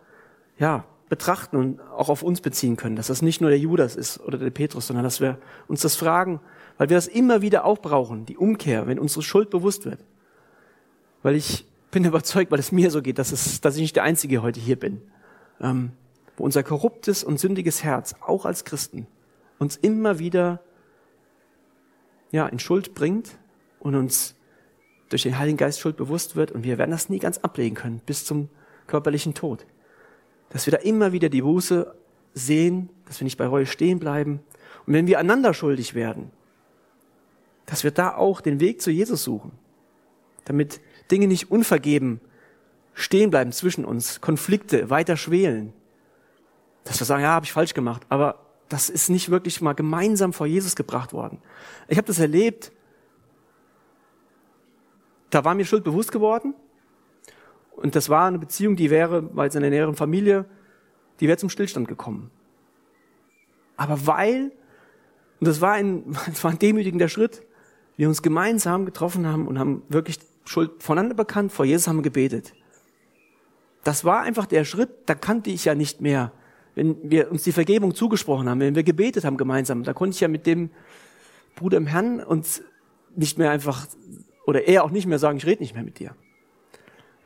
[0.58, 4.20] ja, betrachten und auch auf uns beziehen können, dass das nicht nur der Judas ist
[4.20, 5.38] oder der Petrus, sondern dass wir
[5.68, 6.40] uns das fragen,
[6.78, 10.00] weil wir das immer wieder auch brauchen, die Umkehr, wenn unsere Schuld bewusst wird.
[11.22, 14.02] Weil ich bin überzeugt, weil es mir so geht, dass, es, dass ich nicht der
[14.02, 15.02] Einzige heute hier bin.
[15.60, 15.92] Ähm,
[16.36, 19.06] wo unser korruptes und sündiges Herz, auch als Christen,
[19.58, 20.60] uns immer wieder
[22.30, 23.38] ja, in Schuld bringt
[23.78, 24.34] und uns
[25.08, 28.02] durch den Heiligen Geist Schuld bewusst wird und wir werden das nie ganz ablegen können
[28.04, 28.48] bis zum
[28.86, 29.66] körperlichen Tod.
[30.50, 31.94] Dass wir da immer wieder die Buße
[32.34, 34.40] sehen, dass wir nicht bei Reue stehen bleiben.
[34.86, 36.30] Und wenn wir einander schuldig werden,
[37.64, 39.52] dass wir da auch den Weg zu Jesus suchen,
[40.44, 40.80] damit
[41.10, 42.20] Dinge nicht unvergeben
[42.94, 45.72] stehen bleiben zwischen uns, Konflikte weiter schwelen.
[46.84, 50.32] Dass wir sagen, ja, habe ich falsch gemacht, aber das ist nicht wirklich mal gemeinsam
[50.32, 51.38] vor Jesus gebracht worden.
[51.88, 52.72] Ich habe das erlebt.
[55.30, 56.54] Da war mir Schuld bewusst geworden.
[57.76, 60.46] Und das war eine Beziehung, die wäre, weil es in der näheren Familie,
[61.20, 62.30] die wäre zum Stillstand gekommen.
[63.76, 64.52] Aber weil,
[65.40, 67.42] und das war ein, das war ein demütigender Schritt,
[67.96, 72.02] wir uns gemeinsam getroffen haben und haben wirklich Schuld voneinander bekannt, vor Jesus haben wir
[72.02, 72.52] gebetet.
[73.84, 76.32] Das war einfach der Schritt, da kannte ich ja nicht mehr.
[76.74, 80.20] Wenn wir uns die Vergebung zugesprochen haben, wenn wir gebetet haben gemeinsam, da konnte ich
[80.20, 80.70] ja mit dem
[81.54, 82.62] Bruder im Herrn uns
[83.14, 83.86] nicht mehr einfach,
[84.46, 86.14] oder er auch nicht mehr sagen, ich rede nicht mehr mit dir.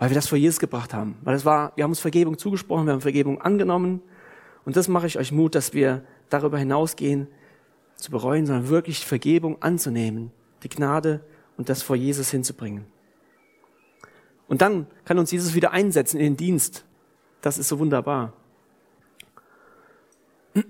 [0.01, 1.17] Weil wir das vor Jesus gebracht haben.
[1.23, 4.01] Weil das war, wir haben uns Vergebung zugesprochen, wir haben Vergebung angenommen.
[4.65, 7.29] Und das mache ich euch Mut, dass wir darüber hinausgehen,
[7.97, 10.33] zu bereuen, sondern wirklich Vergebung anzunehmen,
[10.63, 11.21] die Gnade
[11.59, 12.87] und das vor Jesus hinzubringen.
[14.49, 16.87] Und dann kann uns Jesus wieder einsetzen in den Dienst.
[17.43, 18.33] Das ist so wunderbar.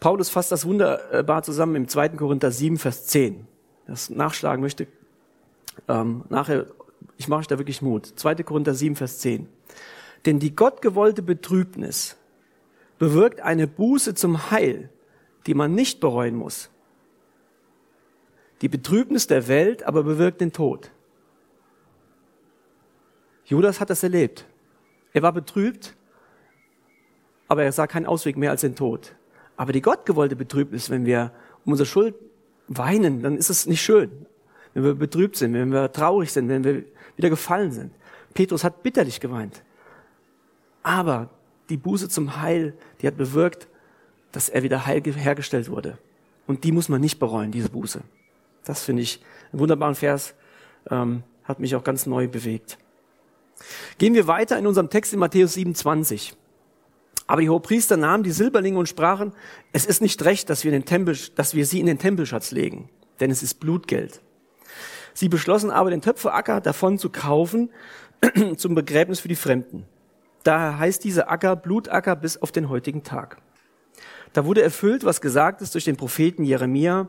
[0.00, 2.08] Paulus fasst das wunderbar zusammen im 2.
[2.10, 3.46] Korinther 7, Vers 10.
[3.86, 4.88] Das nachschlagen möchte,
[5.86, 6.66] ähm, nachher,
[7.16, 8.06] ich mache euch da wirklich Mut.
[8.06, 8.36] 2.
[8.36, 9.48] Korinther 7, Vers 10.
[10.26, 12.16] Denn die gottgewollte Betrübnis
[12.98, 14.90] bewirkt eine Buße zum Heil,
[15.46, 16.70] die man nicht bereuen muss.
[18.60, 20.90] Die Betrübnis der Welt aber bewirkt den Tod.
[23.44, 24.46] Judas hat das erlebt.
[25.12, 25.94] Er war betrübt,
[27.46, 29.14] aber er sah keinen Ausweg mehr als den Tod.
[29.56, 31.32] Aber die gottgewollte Betrübnis, wenn wir
[31.64, 32.14] um unsere Schuld
[32.68, 34.26] weinen, dann ist es nicht schön.
[34.72, 36.84] Wenn wir betrübt sind, wenn wir traurig sind, wenn wir
[37.16, 37.92] wieder gefallen sind.
[38.34, 39.62] Petrus hat bitterlich geweint.
[40.82, 41.30] Aber
[41.68, 43.68] die Buße zum Heil, die hat bewirkt,
[44.32, 45.98] dass er wieder heil hergestellt wurde.
[46.46, 48.02] Und die muss man nicht bereuen, diese Buße.
[48.64, 49.22] Das finde ich
[49.52, 50.34] einen wunderbaren Vers,
[50.90, 52.78] ähm, hat mich auch ganz neu bewegt.
[53.98, 56.36] Gehen wir weiter in unserem Text in Matthäus 27.
[57.26, 59.32] Aber die Hohepriester nahmen die Silberlinge und sprachen,
[59.72, 62.90] es ist nicht recht, dass wir, den Tempel, dass wir sie in den Tempelschatz legen.
[63.20, 64.20] denn es ist Blutgeld.
[65.14, 67.70] Sie beschlossen aber, den Töpferacker davon zu kaufen
[68.56, 69.86] zum Begräbnis für die Fremden.
[70.42, 73.38] Daher heißt dieser Acker Blutacker bis auf den heutigen Tag.
[74.34, 77.08] Da wurde erfüllt, was gesagt ist durch den Propheten Jeremia,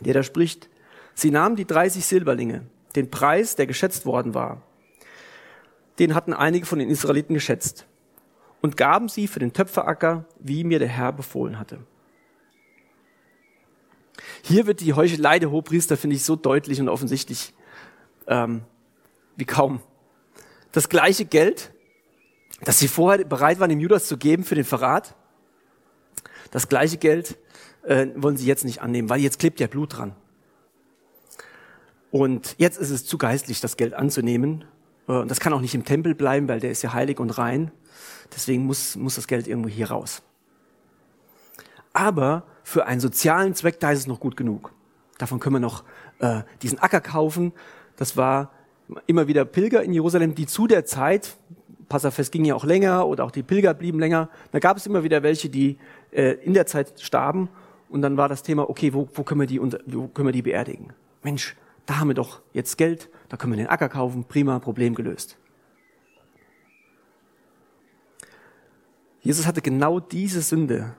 [0.00, 0.68] der da spricht,
[1.14, 4.62] sie nahmen die 30 Silberlinge, den Preis, der geschätzt worden war.
[5.98, 7.86] Den hatten einige von den Israeliten geschätzt
[8.60, 11.78] und gaben sie für den Töpferacker, wie mir der Herr befohlen hatte.
[14.42, 17.52] Hier wird die Heuchelei der Hohepriester, finde ich, so deutlich und offensichtlich
[18.26, 18.62] ähm,
[19.36, 19.80] wie kaum.
[20.72, 21.72] Das gleiche Geld,
[22.62, 25.14] das sie vorher bereit waren, dem Judas zu geben für den Verrat,
[26.50, 27.36] das gleiche Geld
[27.82, 30.14] äh, wollen sie jetzt nicht annehmen, weil jetzt klebt ja Blut dran.
[32.10, 34.64] Und jetzt ist es zu geistlich, das Geld anzunehmen.
[35.08, 37.30] Äh, und das kann auch nicht im Tempel bleiben, weil der ist ja heilig und
[37.38, 37.72] rein.
[38.34, 40.22] Deswegen muss, muss das Geld irgendwo hier raus.
[41.92, 44.72] Aber für einen sozialen Zweck, da ist es noch gut genug.
[45.18, 45.84] Davon können wir noch
[46.18, 47.52] äh, diesen Acker kaufen.
[47.96, 48.50] Das war
[49.06, 51.36] immer wieder Pilger in Jerusalem, die zu der Zeit,
[51.88, 55.04] Passafest ging ja auch länger oder auch die Pilger blieben länger, da gab es immer
[55.04, 55.78] wieder welche, die
[56.10, 57.48] äh, in der Zeit starben
[57.88, 60.42] und dann war das Thema, okay, wo, wo, können wir die, wo können wir die
[60.42, 60.92] beerdigen?
[61.22, 64.94] Mensch, da haben wir doch jetzt Geld, da können wir den Acker kaufen, prima, Problem
[64.94, 65.36] gelöst.
[69.20, 70.94] Jesus hatte genau diese Sünde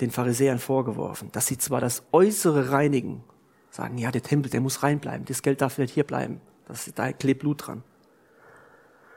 [0.00, 3.24] den Pharisäern vorgeworfen, dass sie zwar das Äußere reinigen,
[3.70, 7.12] sagen, ja, der Tempel, der muss reinbleiben, das Geld darf nicht hier bleiben, das, da
[7.12, 7.82] klebt Blut dran.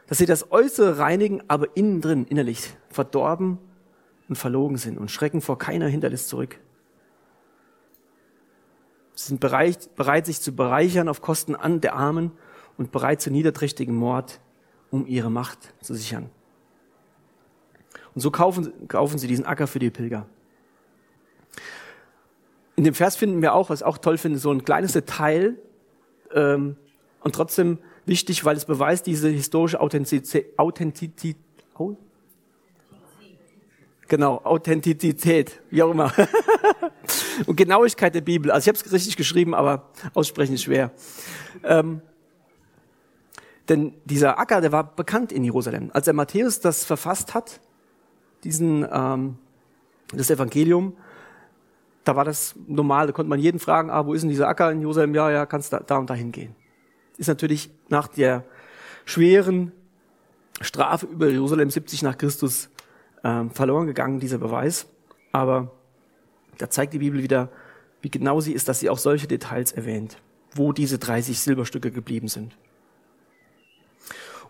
[0.08, 3.60] Dass sie das Äußere reinigen, aber innen drin, innerlich verdorben
[4.28, 6.60] und verlogen sind und schrecken vor keiner Hindernis zurück.
[9.14, 12.32] Sie sind bereit, bereit, sich zu bereichern auf Kosten an der Armen
[12.78, 14.40] und bereit zu niederträchtigen Mord,
[14.92, 16.30] um ihre Macht zu sichern.
[18.16, 20.26] Und so kaufen, kaufen sie diesen Acker für die Pilger.
[22.80, 25.58] In dem Vers finden wir auch, was ich auch toll finde, so ein kleines Detail
[26.34, 26.78] ähm,
[27.20, 30.58] und trotzdem wichtig, weil es beweist diese historische Authentizität.
[30.58, 31.36] Authentizität
[31.78, 31.98] oh.
[34.08, 36.14] Genau, Authentizität, wie auch immer.
[37.48, 38.50] und Genauigkeit der Bibel.
[38.50, 40.94] Also ich habe es richtig geschrieben, aber aussprechen ist schwer.
[41.66, 42.02] Ähm,
[43.68, 45.92] denn dieser Acker, der war bekannt in Jerusalem.
[45.94, 47.60] Als der Matthäus das verfasst hat,
[48.46, 49.38] diesen ähm,
[50.14, 50.96] das Evangelium,
[52.04, 54.72] da war das normal, da konnte man jeden fragen, ah, wo ist denn dieser Acker
[54.72, 55.14] in Jerusalem?
[55.14, 56.56] Ja, ja, kannst da, da und dahin gehen.
[57.18, 58.46] Ist natürlich nach der
[59.06, 59.72] schweren
[60.62, 62.70] Strafe über Jerusalem 70 nach Christus
[63.24, 64.88] ähm, verloren gegangen, dieser Beweis.
[65.32, 65.72] Aber
[66.58, 67.50] da zeigt die Bibel wieder,
[68.02, 70.18] wie genau sie ist, dass sie auch solche Details erwähnt,
[70.54, 72.58] wo diese 30 Silberstücke geblieben sind.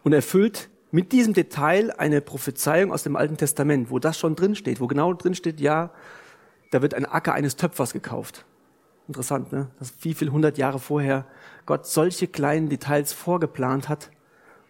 [0.04, 4.56] Und erfüllt mit diesem Detail eine Prophezeiung aus dem Alten Testament, wo das schon drin
[4.56, 5.92] steht, wo genau drin steht, ja,
[6.72, 8.46] da wird ein Acker eines Töpfers gekauft.
[9.08, 9.72] Interessant, ne?
[9.80, 11.26] Dass wie viel hundert Jahre vorher
[11.66, 14.12] Gott solche kleinen Details vorgeplant hat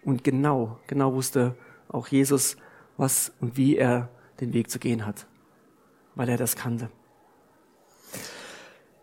[0.03, 1.55] und genau, genau wusste
[1.89, 2.55] auch Jesus,
[2.97, 4.09] was und wie er
[4.39, 5.27] den Weg zu gehen hat,
[6.15, 6.89] weil er das kannte.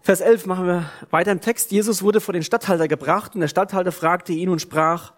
[0.00, 1.72] Vers 11 machen wir weiter im Text.
[1.72, 5.12] Jesus wurde vor den Statthalter gebracht und der Statthalter fragte ihn und sprach,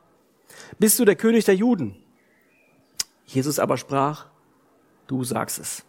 [0.79, 2.03] bist du der König der Juden?
[3.27, 4.27] Jesus aber sprach,
[5.07, 5.85] du sagst es.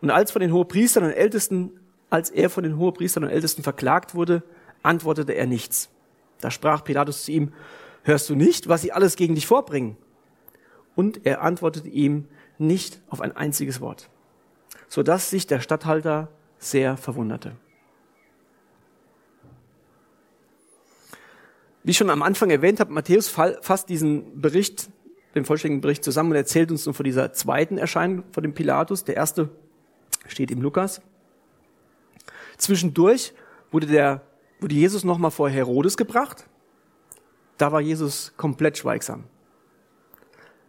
[0.00, 1.72] Und als von den Hohepriestern und Ältesten,
[2.08, 4.42] als er von den Hohepriestern und Ältesten verklagt wurde,
[4.82, 5.90] antwortete er nichts.
[6.40, 7.52] Da sprach Pilatus zu ihm,
[8.02, 9.96] hörst du nicht, was sie alles gegen dich vorbringen?
[10.96, 14.08] Und er antwortete ihm nicht auf ein einziges Wort,
[14.88, 17.52] so dass sich der Statthalter sehr verwunderte.
[21.82, 24.90] Wie schon am Anfang erwähnt habe, Matthäus fasst diesen Bericht,
[25.34, 29.04] den vollständigen Bericht zusammen und erzählt uns nun von dieser zweiten Erscheinung von dem Pilatus.
[29.04, 29.48] Der erste
[30.30, 31.02] steht im Lukas.
[32.56, 33.32] Zwischendurch
[33.70, 34.22] wurde der,
[34.60, 36.46] wurde Jesus nochmal vor Herodes gebracht.
[37.58, 39.24] Da war Jesus komplett schweigsam.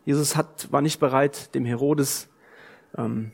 [0.06, 2.28] Jesus hat, war nicht bereit, dem Herodes,
[2.98, 3.32] ähm,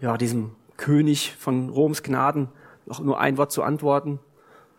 [0.00, 2.48] ja, diesem König von Roms Gnaden,
[2.86, 4.18] noch nur ein Wort zu antworten.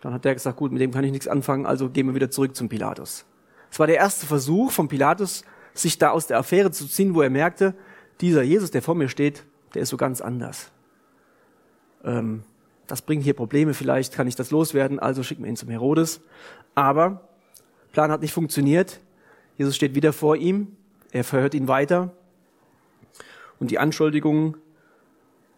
[0.02, 2.32] Dann hat er gesagt, gut, mit dem kann ich nichts anfangen, also gehen wir wieder
[2.32, 3.26] zurück zum Pilatus.
[3.70, 7.22] Es war der erste Versuch von Pilatus, sich da aus der Affäre zu ziehen, wo
[7.22, 7.76] er merkte,
[8.22, 10.72] dieser Jesus, der vor mir steht, der ist so ganz anders.
[12.04, 12.44] Ähm,
[12.88, 16.22] das bringt hier Probleme, vielleicht kann ich das loswerden, also schicken wir ihn zum Herodes.
[16.76, 17.30] Aber
[17.92, 19.00] Plan hat nicht funktioniert.
[19.58, 20.76] Jesus steht wieder vor ihm,
[21.12, 22.12] er verhört ihn weiter
[23.60, 24.56] und die Anschuldigungen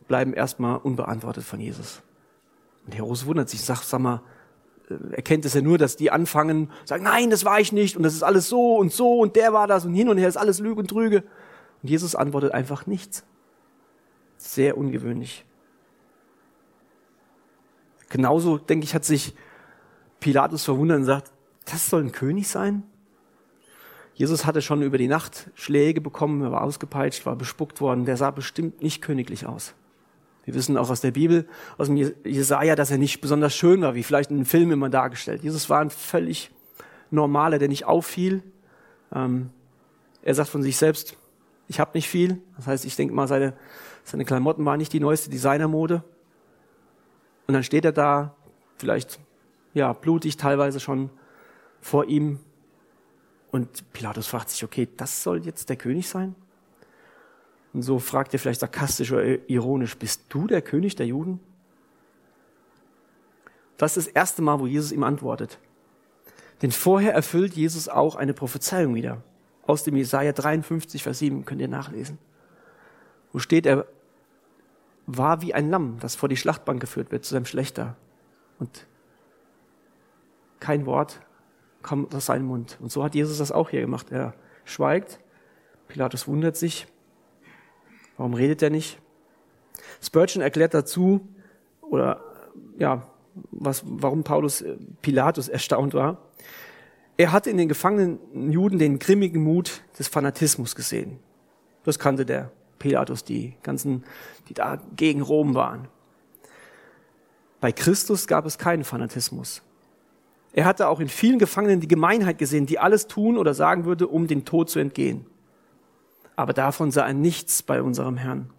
[0.07, 2.01] bleiben erstmal unbeantwortet von Jesus.
[2.85, 4.21] Und Herodes wundert sich, sagt, sag mal,
[4.89, 8.03] äh, erkennt es ja nur, dass die anfangen, sagen, nein, das war ich nicht und
[8.03, 10.37] das ist alles so und so und der war das und hin und her ist
[10.37, 11.23] alles Lüge und Trüge.
[11.83, 13.23] Und Jesus antwortet einfach nichts.
[14.37, 15.45] Sehr ungewöhnlich.
[18.11, 19.33] Genauso, denke ich, hat sich
[20.19, 21.31] Pilatus verwundert und sagt,
[21.65, 22.83] das soll ein König sein?
[24.13, 28.17] Jesus hatte schon über die Nacht Schläge bekommen, er war ausgepeitscht, war bespuckt worden, der
[28.17, 29.73] sah bestimmt nicht königlich aus.
[30.43, 31.47] Wir wissen auch aus der Bibel,
[31.77, 34.89] aus dem Jesaja, dass er nicht besonders schön war, wie vielleicht in einem Film immer
[34.89, 35.43] dargestellt.
[35.43, 36.51] Jesus war ein völlig
[37.09, 38.43] normaler, der nicht auffiel.
[39.13, 39.49] Ähm,
[40.23, 41.15] er sagt von sich selbst,
[41.67, 42.41] ich habe nicht viel.
[42.57, 43.53] Das heißt, ich denke mal, seine,
[44.03, 46.03] seine Klamotten waren nicht die neueste Designermode.
[47.47, 48.35] Und dann steht er da,
[48.77, 49.19] vielleicht
[49.73, 51.09] ja blutig teilweise schon
[51.79, 52.39] vor ihm.
[53.51, 56.35] Und Pilatus fragt sich, okay, das soll jetzt der König sein?
[57.73, 61.39] Und so fragt er vielleicht sarkastisch oder ironisch, bist du der König der Juden?
[63.77, 65.57] Das ist das erste Mal, wo Jesus ihm antwortet.
[66.61, 69.23] Denn vorher erfüllt Jesus auch eine Prophezeiung wieder.
[69.65, 72.19] Aus dem Jesaja 53, Vers 7 könnt ihr nachlesen.
[73.31, 73.87] Wo steht, er
[75.17, 77.95] war wie ein Lamm, das vor die Schlachtbank geführt wird, zu seinem Schlechter.
[78.59, 78.87] Und
[80.59, 81.21] kein Wort
[81.81, 82.77] kommt aus seinem Mund.
[82.79, 84.11] Und so hat Jesus das auch hier gemacht.
[84.11, 85.19] Er schweigt.
[85.87, 86.87] Pilatus wundert sich.
[88.17, 88.99] Warum redet er nicht?
[90.01, 91.27] Spurgeon erklärt dazu,
[91.81, 92.21] oder
[92.77, 93.07] ja,
[93.51, 96.17] was, warum Paulus äh, Pilatus erstaunt war.
[97.17, 101.19] Er hatte in den gefangenen Juden den grimmigen Mut des Fanatismus gesehen.
[101.83, 104.03] Das kannte der Pilatus, die ganzen,
[104.49, 105.87] die da gegen Rom waren.
[107.61, 109.61] Bei Christus gab es keinen Fanatismus.
[110.51, 114.07] Er hatte auch in vielen Gefangenen die Gemeinheit gesehen, die alles tun oder sagen würde,
[114.07, 115.25] um den Tod zu entgehen
[116.41, 118.49] aber davon sah er nichts bei unserem Herrn.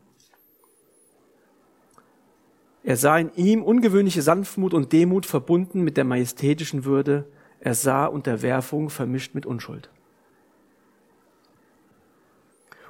[2.85, 7.27] Er sah in ihm ungewöhnliche Sanftmut und Demut verbunden mit der majestätischen Würde.
[7.59, 9.91] Er sah Unterwerfung vermischt mit Unschuld.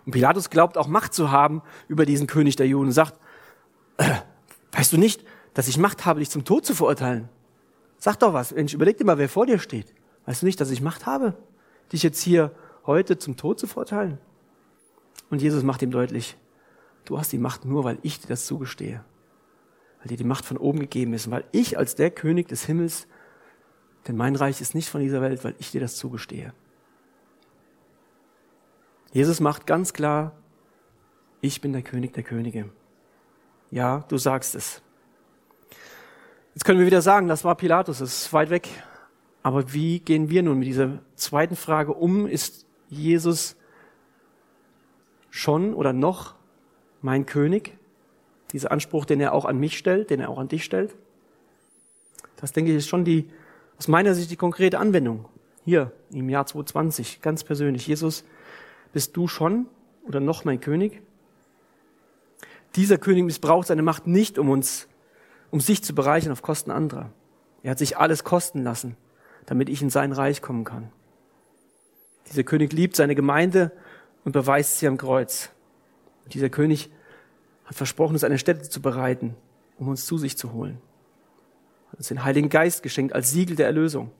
[0.05, 3.19] Und Pilatus glaubt auch Macht zu haben über diesen König der Juden und sagt,
[3.99, 4.09] äh,
[4.73, 7.29] weißt du nicht, dass ich Macht habe, dich zum Tod zu verurteilen?
[7.99, 9.95] Sag doch was, Mensch, überleg dir mal, wer vor dir steht.
[10.27, 11.35] Weißt du nicht, dass ich Macht habe,
[11.93, 12.53] dich jetzt hier
[12.87, 14.19] heute zum Tod zu verurteilen?
[15.31, 16.37] Und Jesus macht ihm deutlich,
[17.05, 19.05] du hast die Macht nur, weil ich dir das zugestehe.
[20.01, 21.31] Weil dir die Macht von oben gegeben ist.
[21.31, 23.07] weil ich als der König des Himmels,
[24.09, 26.53] denn mein Reich ist nicht von dieser Welt, weil ich dir das zugestehe.
[29.13, 30.33] Jesus macht ganz klar,
[31.43, 32.71] ich bin der König der Könige.
[33.71, 34.81] Ja, du sagst es.
[36.55, 38.69] Jetzt können wir wieder sagen, das war Pilatus, das ist weit weg.
[39.43, 42.27] Aber wie gehen wir nun mit dieser zweiten Frage um?
[42.27, 43.57] Ist Jesus
[45.31, 46.35] schon oder noch
[47.01, 47.77] mein König?
[48.53, 50.95] Dieser Anspruch, den er auch an mich stellt, den er auch an dich stellt?
[52.37, 53.29] Das denke ich ist schon die,
[53.79, 55.27] aus meiner Sicht die konkrete Anwendung.
[55.65, 57.87] Hier im Jahr 2020, ganz persönlich.
[57.87, 58.25] Jesus,
[58.93, 59.67] bist du schon
[60.07, 61.03] oder noch mein König?
[62.75, 64.89] Dieser König missbraucht seine Macht nicht, um uns,
[65.51, 67.11] um sich zu bereichern auf Kosten anderer.
[67.63, 68.97] Er hat sich alles kosten lassen,
[69.47, 70.91] damit ich in sein Reich kommen kann.
[72.29, 73.73] Dieser König liebt seine Gemeinde
[74.25, 75.51] und beweist sie am Kreuz.
[76.25, 76.91] Und dieser König
[77.65, 79.37] hat versprochen, uns eine Stätte zu bereiten,
[79.79, 80.79] um uns zu sich zu holen.
[81.91, 84.11] Hat uns den Heiligen Geist geschenkt als Siegel der Erlösung.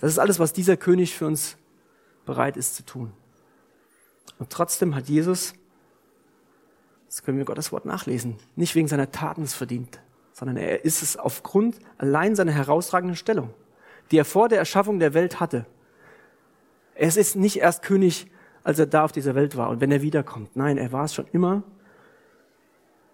[0.00, 1.56] Das ist alles, was dieser König für uns
[2.24, 3.12] bereit ist zu tun.
[4.38, 5.54] Und trotzdem hat Jesus,
[7.06, 10.00] das können wir Gottes Wort nachlesen, nicht wegen seiner Taten es verdient,
[10.32, 13.52] sondern er ist es aufgrund allein seiner herausragenden Stellung,
[14.10, 15.66] die er vor der Erschaffung der Welt hatte.
[16.94, 18.30] Er ist nicht erst König,
[18.62, 20.54] als er da auf dieser Welt war und wenn er wiederkommt.
[20.56, 21.62] Nein, er war es schon immer.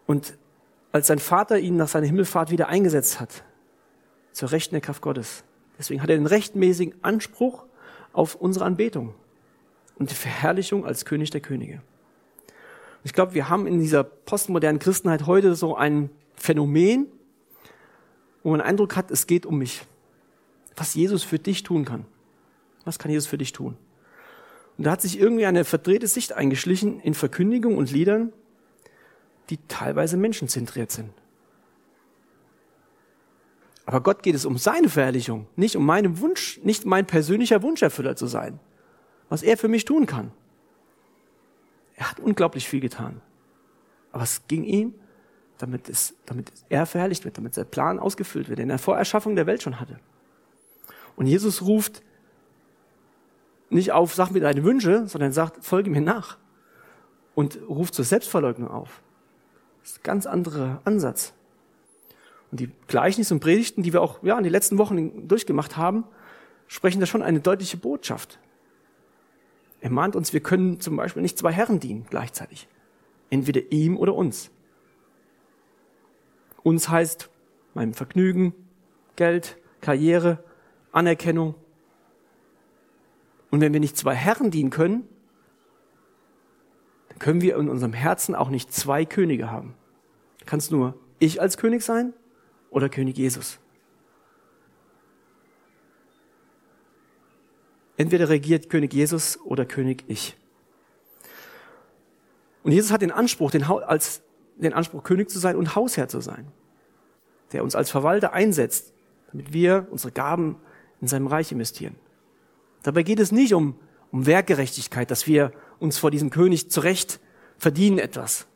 [0.07, 0.37] Und
[0.93, 3.45] als sein Vater ihn nach seiner Himmelfahrt wieder eingesetzt hat,
[4.33, 5.45] zur Rechten der Kraft Gottes.
[5.79, 7.66] Deswegen hat er den rechtmäßigen Anspruch
[8.17, 9.15] auf unsere Anbetung
[9.97, 11.83] und die Verherrlichung als König der Könige.
[13.05, 17.07] ich glaube, wir haben in dieser postmodernen Christenheit heute so ein Phänomen,
[18.43, 19.83] wo man den Eindruck hat, es geht um mich.
[20.77, 22.05] Was Jesus für dich tun kann.
[22.85, 23.77] Was kann Jesus für dich tun?
[24.77, 28.33] Und da hat sich irgendwie eine verdrehte Sicht eingeschlichen in Verkündigung und Liedern,
[29.51, 31.11] die teilweise menschenzentriert sind.
[33.87, 38.17] Aber Gott geht es um seine Verherrlichung, nicht um meinen Wunsch, nicht mein persönlicher Wunscherfüller
[38.17, 38.59] zu sein,
[39.29, 40.33] was er für mich tun kann.
[41.95, 43.23] Er hat unglaublich viel getan.
[44.13, 44.95] Aber es ging ihm,
[45.59, 49.37] damit, es, damit er verherrlicht wird, damit sein Plan ausgefüllt wird, den er vor Erschaffung
[49.37, 49.99] der Welt schon hatte.
[51.15, 52.03] Und Jesus ruft
[53.71, 56.39] nicht auf, sag mir deine Wünsche, sondern sagt, folge mir nach.
[57.35, 59.03] Und ruft zur Selbstverleugnung auf.
[59.81, 61.33] Das ist ein ganz anderer Ansatz.
[62.51, 66.05] Und die Gleichnisse und Predigten, die wir auch ja, in den letzten Wochen durchgemacht haben,
[66.69, 68.39] sprechen da schon eine deutliche Botschaft.
[69.81, 72.69] Er mahnt uns, wir können zum Beispiel nicht zwei Herren dienen gleichzeitig.
[73.31, 74.51] Entweder ihm oder uns.
[76.63, 77.31] Uns heißt
[77.75, 78.55] meinem Vergnügen,
[79.17, 80.43] Geld, Karriere,
[80.93, 81.55] Anerkennung.
[83.51, 85.07] Und wenn wir nicht zwei Herren dienen können,
[87.09, 89.75] dann können wir in unserem Herzen auch nicht zwei Könige haben.
[90.45, 92.13] Kann es nur ich als König sein
[92.71, 93.59] oder König Jesus.
[97.97, 100.37] Entweder regiert König Jesus oder König ich.
[102.63, 104.23] Und Jesus hat den Anspruch, den, als,
[104.57, 106.49] den Anspruch, König zu sein und Hausherr zu sein,
[107.53, 108.93] der uns als Verwalter einsetzt,
[109.31, 110.57] damit wir unsere Gaben
[111.01, 111.95] in seinem Reich investieren.
[112.83, 113.79] Dabei geht es nicht um,
[114.11, 117.21] um Werkgerechtigkeit, dass wir uns vor diesem König zurecht
[117.57, 118.47] verdienen etwas,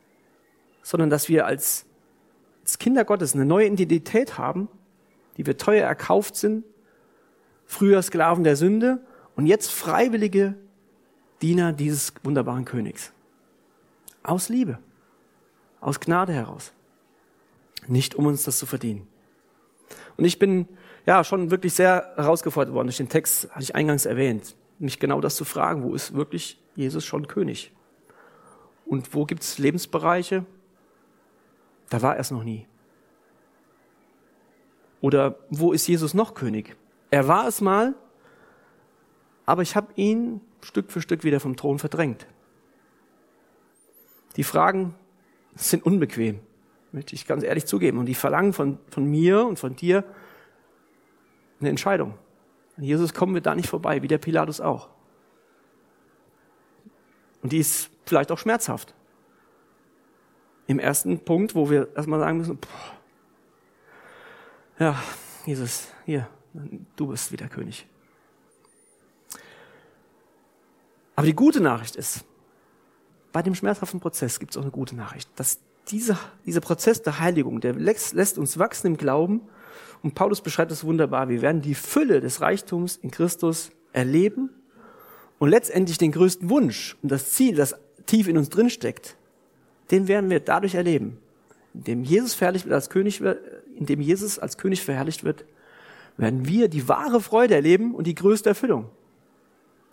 [0.83, 1.85] sondern dass wir als,
[2.71, 4.69] als Kinder Gottes eine neue Identität haben,
[5.35, 6.63] die wir teuer erkauft sind,
[7.65, 9.01] früher Sklaven der Sünde
[9.35, 10.55] und jetzt freiwillige
[11.41, 13.11] Diener dieses wunderbaren Königs.
[14.23, 14.79] Aus Liebe,
[15.81, 16.71] aus Gnade heraus.
[17.87, 19.05] Nicht um uns das zu verdienen.
[20.15, 20.65] Und ich bin
[21.05, 25.19] ja schon wirklich sehr herausgefordert worden durch den Text, hatte ich eingangs erwähnt, mich genau
[25.19, 27.73] das zu fragen, wo ist wirklich Jesus schon König?
[28.85, 30.45] Und wo gibt es Lebensbereiche?
[31.91, 32.65] Da war er es noch nie.
[35.01, 36.77] Oder wo ist Jesus noch König?
[37.09, 37.95] Er war es mal,
[39.45, 42.27] aber ich habe ihn Stück für Stück wieder vom Thron verdrängt.
[44.37, 44.95] Die Fragen
[45.55, 46.39] sind unbequem,
[46.93, 47.97] möchte ich ganz ehrlich zugeben.
[47.97, 50.05] Und die verlangen von, von mir und von dir
[51.59, 52.13] eine Entscheidung.
[52.77, 54.87] An Jesus kommen wir da nicht vorbei, wie der Pilatus auch.
[57.41, 58.95] Und die ist vielleicht auch schmerzhaft.
[60.71, 62.69] Im ersten Punkt, wo wir erstmal sagen müssen, boah,
[64.79, 65.03] ja,
[65.45, 66.29] Jesus, hier,
[66.95, 67.85] du bist wieder König.
[71.17, 72.23] Aber die gute Nachricht ist,
[73.33, 75.59] bei dem schmerzhaften Prozess gibt es auch eine gute Nachricht, dass
[75.89, 79.41] dieser, dieser Prozess der Heiligung, der lässt, uns wachsen im Glauben.
[80.01, 81.27] Und Paulus beschreibt das wunderbar.
[81.27, 84.49] Wir werden die Fülle des Reichtums in Christus erleben
[85.37, 89.17] und letztendlich den größten Wunsch und das Ziel, das tief in uns drin steckt,
[89.91, 91.17] den werden wir dadurch erleben,
[91.73, 93.21] indem Jesus verherrlicht wird als König,
[93.75, 95.45] indem Jesus als König verherrlicht wird,
[96.17, 98.89] werden wir die wahre Freude erleben und die größte Erfüllung.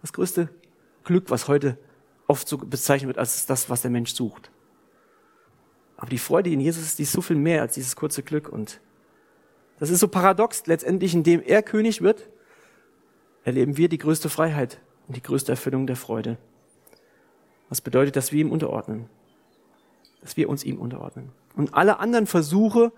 [0.00, 0.48] Das größte
[1.04, 1.78] Glück, was heute
[2.26, 4.50] oft so bezeichnet wird als das, was der Mensch sucht.
[5.96, 8.48] Aber die Freude in Jesus ist, die ist so viel mehr als dieses kurze Glück.
[8.48, 8.80] Und
[9.80, 10.66] das ist so paradox.
[10.66, 12.28] Letztendlich, indem er König wird,
[13.42, 16.36] erleben wir die größte Freiheit und die größte Erfüllung der Freude.
[17.68, 19.08] Was bedeutet, dass wir ihm unterordnen.
[20.20, 21.30] Dass wir uns ihm unterordnen.
[21.56, 22.92] Und alle anderen Versuche,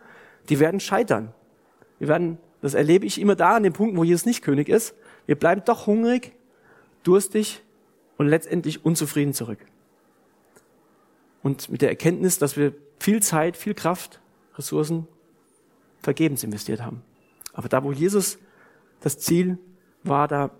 [0.49, 1.33] die werden scheitern.
[1.99, 4.95] Wir werden, das erlebe ich immer da an dem Punkt, wo Jesus nicht König ist.
[5.27, 6.33] Wir bleiben doch hungrig,
[7.03, 7.63] durstig
[8.17, 9.59] und letztendlich unzufrieden zurück.
[11.43, 14.21] Und mit der Erkenntnis, dass wir viel Zeit, viel Kraft,
[14.57, 15.07] Ressourcen
[16.03, 17.03] vergebens investiert haben.
[17.53, 18.39] Aber da, wo Jesus
[19.01, 19.59] das Ziel
[20.03, 20.51] war, da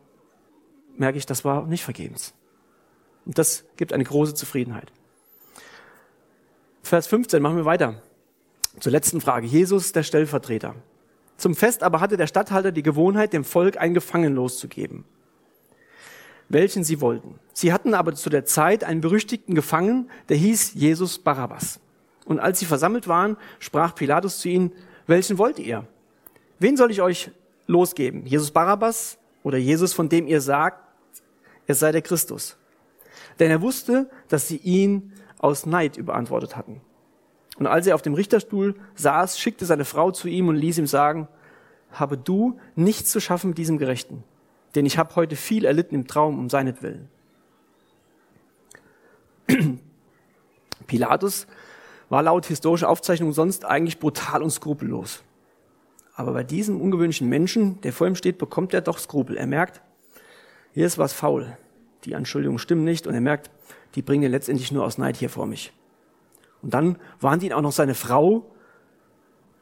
[0.97, 2.35] merke ich, das war nicht vergebens.
[3.27, 4.93] Und das gibt eine große Zufriedenheit.
[6.83, 8.03] Vers 15 machen wir weiter.
[8.79, 9.47] Zur letzten Frage.
[9.47, 10.75] Jesus, der Stellvertreter.
[11.37, 15.05] Zum Fest aber hatte der Statthalter die Gewohnheit, dem Volk einen Gefangenen loszugeben
[16.51, 17.39] welchen sie wollten.
[17.55, 21.79] Sie hatten aber zu der Zeit einen berüchtigten Gefangenen, der hieß Jesus Barabbas.
[22.27, 24.73] Und als sie versammelt waren, sprach Pilatus zu ihnen,
[25.07, 25.87] welchen wollt ihr?
[26.59, 27.31] Wen soll ich euch
[27.67, 28.27] losgeben?
[28.27, 30.83] Jesus Barabbas oder Jesus, von dem ihr sagt,
[31.67, 32.57] er sei der Christus?
[33.39, 36.81] Denn er wusste, dass sie ihn aus Neid überantwortet hatten.
[37.59, 40.87] Und als er auf dem Richterstuhl saß, schickte seine Frau zu ihm und ließ ihm
[40.87, 41.29] sagen,
[41.91, 44.23] habe du nichts zu schaffen mit diesem Gerechten
[44.75, 47.09] denn ich habe heute viel erlitten im Traum um seinetwillen.
[50.87, 51.47] Pilatus
[52.09, 55.23] war laut historischer Aufzeichnung sonst eigentlich brutal und skrupellos.
[56.15, 59.37] Aber bei diesem ungewöhnlichen Menschen, der vor ihm steht, bekommt er doch Skrupel.
[59.37, 59.81] Er merkt,
[60.73, 61.57] hier ist was faul.
[62.05, 63.51] Die Anschuldigungen stimmen nicht und er merkt,
[63.95, 65.73] die bringen ihn letztendlich nur aus Neid hier vor mich.
[66.63, 68.51] Und dann warnt ihn auch noch seine Frau,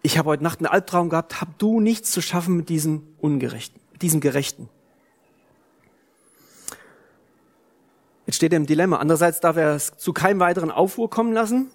[0.02, 3.80] ich habe heute Nacht einen Albtraum gehabt, hab du nichts zu schaffen mit diesem Ungerechten,
[3.92, 4.68] mit diesem Gerechten.
[8.26, 8.98] Jetzt steht er im Dilemma.
[8.98, 11.70] Andererseits darf er es zu keinem weiteren Aufruhr kommen lassen.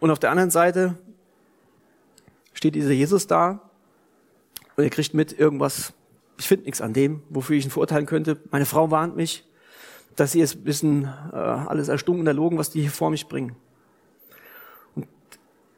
[0.00, 0.96] Und auf der anderen Seite
[2.52, 3.68] steht dieser Jesus da
[4.76, 5.92] und er kriegt mit irgendwas.
[6.38, 8.40] Ich finde nichts an dem, wofür ich ihn verurteilen könnte.
[8.52, 9.44] Meine Frau warnt mich,
[10.18, 13.54] dass sie es bisschen äh, alles erstunken, erlogen, was die hier vor mich bringen.
[14.96, 15.06] Und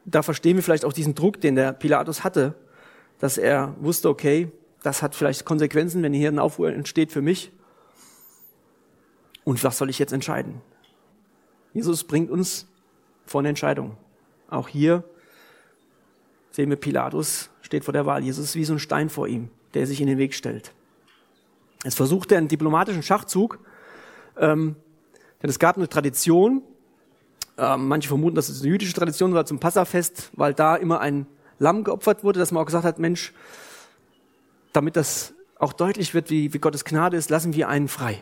[0.07, 2.55] da verstehen wir vielleicht auch diesen Druck, den der Pilatus hatte,
[3.18, 4.51] dass er wusste, okay,
[4.82, 7.53] das hat vielleicht Konsequenzen, wenn hier ein Aufruhr entsteht für mich.
[9.45, 10.62] Und was soll ich jetzt entscheiden?
[11.74, 12.66] Jesus bringt uns
[13.26, 13.99] vor eine Entscheidung.
[14.49, 15.05] Auch hier
[16.51, 18.24] sehen wir Pilatus, steht vor der Wahl.
[18.24, 20.72] Jesus ist wie so ein Stein vor ihm, der sich in den Weg stellt.
[21.84, 23.59] Es versucht er einen diplomatischen Schachzug,
[24.41, 24.74] ähm,
[25.43, 26.62] denn es gab eine Tradition,
[27.57, 31.26] ähm, manche vermuten, dass es eine jüdische Tradition war zum Passafest, weil da immer ein
[31.59, 33.32] Lamm geopfert wurde, dass man auch gesagt hat, Mensch,
[34.72, 38.18] damit das auch deutlich wird, wie, wie Gottes Gnade ist, lassen wir einen frei.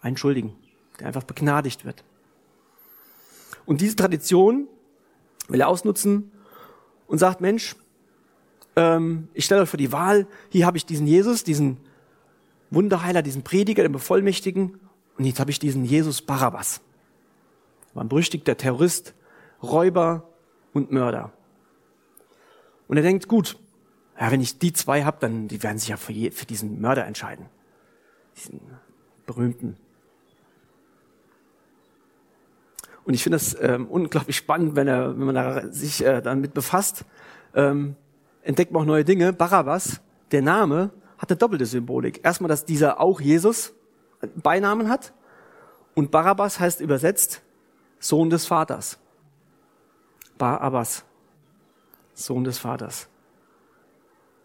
[0.00, 0.54] Einen Schuldigen,
[0.98, 2.02] der einfach begnadigt wird.
[3.66, 4.66] Und diese Tradition
[5.48, 6.32] will er ausnutzen
[7.06, 7.76] und sagt, Mensch,
[8.76, 11.78] ähm, ich stelle euch vor die Wahl, hier habe ich diesen Jesus, diesen
[12.74, 14.80] Wunderheiler, diesen Prediger, den Bevollmächtigen,
[15.16, 16.80] und jetzt habe ich diesen Jesus Barabbas.
[17.94, 19.14] War ein berüchtigter Terrorist,
[19.62, 20.28] Räuber
[20.72, 21.32] und Mörder.
[22.88, 23.58] Und er denkt, gut,
[24.20, 26.80] ja, wenn ich die zwei habe, dann die werden sich ja für, je, für diesen
[26.80, 27.46] Mörder entscheiden.
[28.36, 28.60] Diesen
[29.26, 29.76] berühmten.
[33.04, 36.54] Und ich finde das ähm, unglaublich spannend, wenn, er, wenn man da sich äh, damit
[36.54, 37.04] befasst,
[37.54, 37.96] ähm,
[38.42, 39.32] entdeckt man auch neue Dinge.
[39.32, 40.00] Barabbas,
[40.30, 42.20] der Name, hat eine doppelte Symbolik.
[42.24, 43.72] Erstmal, dass dieser auch Jesus
[44.36, 45.12] Beinamen hat.
[45.94, 47.42] Und Barabbas heißt übersetzt
[47.98, 48.98] Sohn des Vaters.
[50.36, 51.04] Barabbas,
[52.14, 53.08] Sohn des Vaters.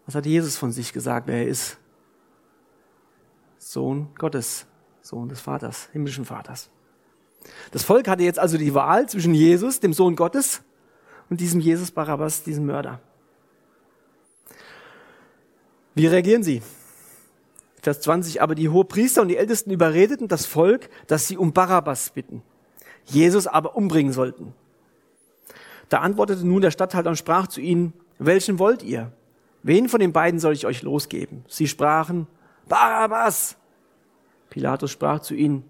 [0.06, 1.78] Was hat Jesus von sich gesagt, wer er ist?
[3.58, 4.66] Sohn Gottes,
[5.02, 6.70] Sohn des Vaters, himmlischen Vaters.
[7.72, 10.62] Das Volk hatte jetzt also die Wahl zwischen Jesus, dem Sohn Gottes,
[11.28, 13.00] und diesem Jesus Barabbas, diesem Mörder.
[16.00, 16.62] Wie reagieren sie?
[17.82, 22.08] Vers 20, aber die Hohepriester und die Ältesten überredeten das Volk, dass sie um Barabbas
[22.08, 22.42] bitten,
[23.04, 24.54] Jesus aber umbringen sollten.
[25.90, 29.12] Da antwortete nun der Statthalter und sprach zu ihnen, welchen wollt ihr?
[29.62, 31.44] Wen von den beiden soll ich euch losgeben?
[31.48, 32.26] Sie sprachen,
[32.66, 33.58] Barabbas.
[34.48, 35.64] Pilatus sprach zu ihnen,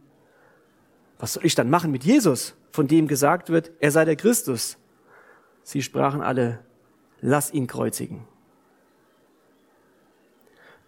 [1.19, 4.79] was soll ich dann machen mit Jesus, von dem gesagt wird, er sei der Christus?
[5.65, 6.61] Sie sprachen alle,
[7.21, 8.30] lass ihn kreuzigen.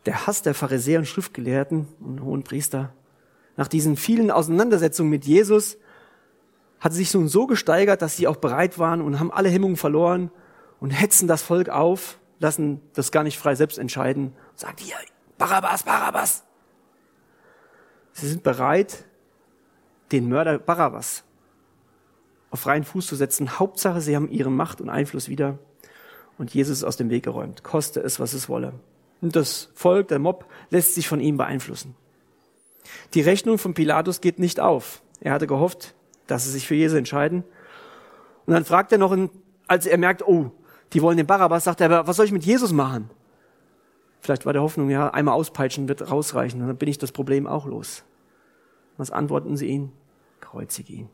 [0.07, 2.93] Der Hass der Pharisäer und Schriftgelehrten und hohen Priester
[3.57, 5.77] nach diesen vielen Auseinandersetzungen mit Jesus
[6.81, 10.31] hat sich nun so gesteigert, dass sie auch bereit waren und haben alle Hemmungen verloren
[10.81, 14.97] und hetzen das Volk auf, lassen das gar nicht frei selbst entscheiden und sagen, hier,
[15.39, 16.45] Barabbas, Barabbas.
[18.13, 19.05] Sie sind bereit,
[20.11, 21.25] den Mörder Barabbas
[22.51, 23.59] auf freien Fuß zu setzen.
[23.59, 25.59] Hauptsache, sie haben ihre Macht und Einfluss wieder
[26.37, 28.75] und Jesus aus dem Weg geräumt, koste es, was es wolle.
[29.23, 31.95] Und das Volk, der Mob, lässt sich von ihm beeinflussen.
[33.15, 35.01] Die Rechnung von Pilatus geht nicht auf.
[35.21, 35.95] Er hatte gehofft,
[36.27, 37.45] dass sie sich für Jesus entscheiden.
[38.47, 39.17] Und dann fragt er noch,
[39.69, 40.51] als er merkt, oh,
[40.93, 43.09] die wollen den Barabbas, sagt er, was soll ich mit Jesus machen?
[44.21, 47.67] Vielleicht war der Hoffnung, ja, einmal auspeitschen wird rausreichen, dann bin ich das Problem auch
[47.67, 48.05] los.
[48.97, 49.93] Was antworten sie ihn?
[50.41, 51.09] Kreuzige ihn.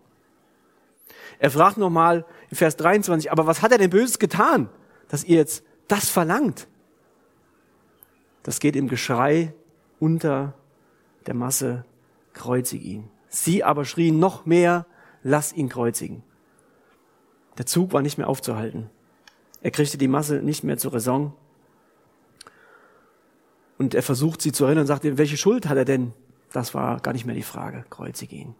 [1.38, 4.68] Er fragt nochmal in Vers 23, aber was hat er denn Böses getan,
[5.08, 6.68] dass ihr jetzt das verlangt?
[8.48, 9.52] Das geht im Geschrei
[10.00, 10.54] unter
[11.26, 11.84] der Masse,
[12.32, 13.10] kreuzig ihn.
[13.28, 14.86] Sie aber schrien noch mehr,
[15.22, 16.22] lass ihn kreuzigen.
[17.58, 18.88] Der Zug war nicht mehr aufzuhalten.
[19.60, 21.34] Er kriegte die Masse nicht mehr zur Raison.
[23.76, 26.14] Und er versucht sie zu erinnern und sagt, welche Schuld hat er denn?
[26.50, 27.84] Das war gar nicht mehr die Frage.
[27.90, 28.54] Kreuzige ihn.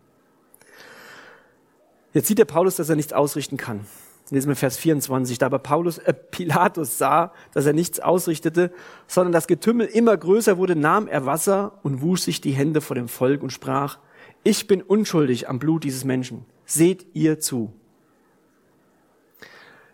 [2.13, 3.87] Jetzt sieht der Paulus, dass er nichts ausrichten kann.
[4.31, 5.39] Lesen wir Vers 24.
[5.39, 8.73] Da aber Paulus, äh, Pilatus sah, dass er nichts ausrichtete,
[9.07, 12.95] sondern das Getümmel immer größer wurde, nahm er Wasser und wusch sich die Hände vor
[12.95, 13.99] dem Volk und sprach,
[14.45, 16.45] ich bin unschuldig am Blut dieses Menschen.
[16.65, 17.73] Seht ihr zu.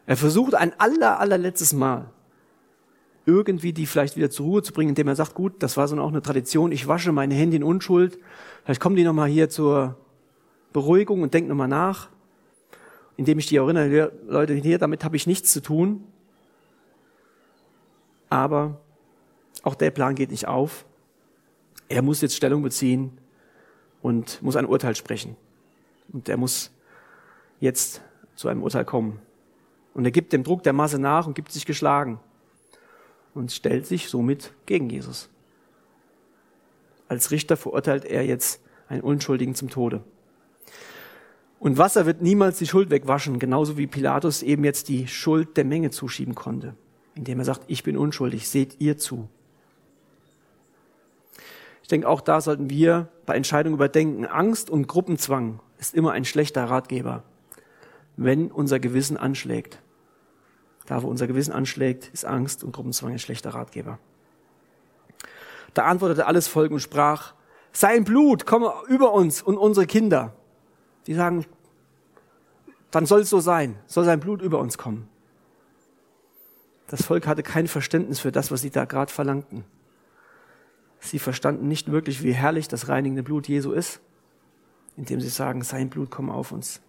[0.07, 2.11] Er versucht ein aller, allerletztes Mal
[3.27, 5.97] irgendwie die vielleicht wieder zur Ruhe zu bringen, indem er sagt, gut, das war so
[5.99, 8.19] auch eine Tradition, ich wasche meine Hände in Unschuld,
[8.65, 9.97] vielleicht kommen die nochmal hier zur
[10.73, 12.09] Beruhigung und denken nochmal nach,
[13.17, 16.05] indem ich die erinnere, Leute, hier, damit habe ich nichts zu tun.
[18.29, 18.81] Aber
[19.63, 20.85] auch der Plan geht nicht auf.
[21.89, 23.17] Er muss jetzt Stellung beziehen
[24.03, 25.37] und muss ein Urteil sprechen.
[26.13, 26.71] Und er muss
[27.61, 28.03] jetzt
[28.35, 29.21] zu einem Urteil kommen.
[29.95, 32.19] Und er gibt dem Druck der Masse nach und gibt sich geschlagen
[33.33, 35.29] und stellt sich somit gegen Jesus.
[37.09, 40.03] Als Richter verurteilt er jetzt einen Unschuldigen zum Tode.
[41.65, 45.65] Und Wasser wird niemals die Schuld wegwaschen, genauso wie Pilatus eben jetzt die Schuld der
[45.65, 46.75] Menge zuschieben konnte,
[47.15, 49.31] indem er sagt, ich bin unschuldig, seht ihr zu.
[51.81, 54.27] Ich denke, auch da sollten wir bei Entscheidungen überdenken.
[54.27, 57.23] Angst und Gruppenzwang ist immer ein schlechter Ratgeber,
[58.19, 59.81] wenn unser Gewissen anschlägt.
[60.85, 63.99] Da, wo unser Gewissen anschlägt, ist Angst und Gruppenzwang ein schlechter Ratgeber.
[65.73, 67.33] Da antwortete alles Volk und sprach,
[67.73, 70.35] sein Blut komme über uns und unsere Kinder.
[71.07, 71.45] Die sagen,
[72.95, 75.09] dann soll es so sein, soll sein Blut über uns kommen.
[76.87, 79.65] Das Volk hatte kein Verständnis für das, was sie da gerade verlangten.
[81.01, 84.01] Sie verstanden nicht wirklich, wie herrlich das reinigende Blut Jesu ist,
[84.97, 86.81] indem sie sagen, sein Blut komme auf uns.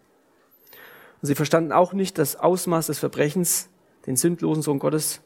[1.21, 3.69] Und sie verstanden auch nicht das Ausmaß des Verbrechens,
[4.05, 5.21] den sündlosen Sohn Gottes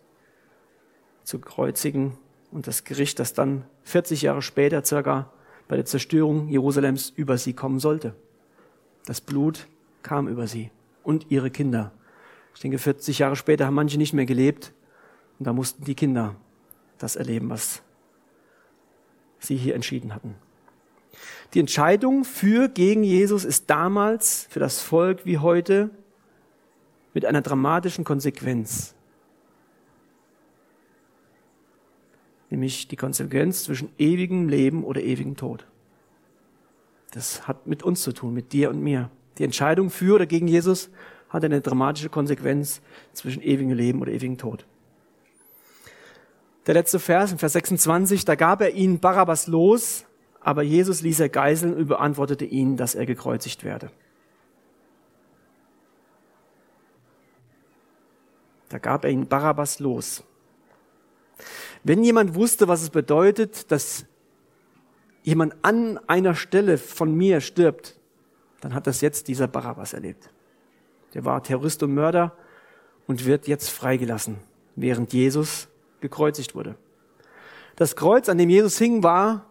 [1.23, 2.17] zu kreuzigen
[2.51, 5.31] und das Gericht, das dann 40 Jahre später circa
[5.67, 8.15] bei der Zerstörung Jerusalems über sie kommen sollte.
[9.05, 9.67] Das Blut
[10.01, 10.71] kam über sie
[11.03, 11.91] und ihre Kinder.
[12.53, 14.73] Ich denke, 40 Jahre später haben manche nicht mehr gelebt
[15.37, 16.35] und da mussten die Kinder
[16.97, 17.81] das erleben, was
[19.39, 20.35] sie hier entschieden hatten.
[21.53, 25.89] Die Entscheidung für gegen Jesus ist damals für das Volk wie heute
[27.13, 28.93] mit einer dramatischen Konsequenz.
[32.49, 35.65] Nämlich die Konsequenz zwischen ewigem Leben oder ewigem Tod.
[37.11, 39.09] Das hat mit uns zu tun, mit dir und mir.
[39.39, 40.89] Die Entscheidung für oder gegen Jesus
[41.29, 42.81] hat eine dramatische Konsequenz
[43.13, 44.65] zwischen ewigem Leben oder ewigem Tod.
[46.67, 50.05] Der letzte Vers, Vers 26, da gab er ihnen Barabbas los,
[50.41, 53.91] aber Jesus ließ er geiseln und beantwortete ihnen, dass er gekreuzigt werde.
[58.67, 60.23] Da gab er ihnen Barabbas los.
[61.83, 64.05] Wenn jemand wusste, was es bedeutet, dass
[65.23, 67.98] jemand an einer Stelle von mir stirbt,
[68.61, 70.29] dann hat das jetzt dieser Barabbas erlebt.
[71.13, 72.35] Der war Terrorist und Mörder
[73.07, 74.37] und wird jetzt freigelassen,
[74.75, 75.67] während Jesus
[76.01, 76.75] gekreuzigt wurde.
[77.75, 79.45] Das Kreuz, an dem Jesus hing, war,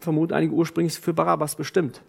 [0.00, 2.02] vermuten einige ursprünglich, für Barabbas bestimmt.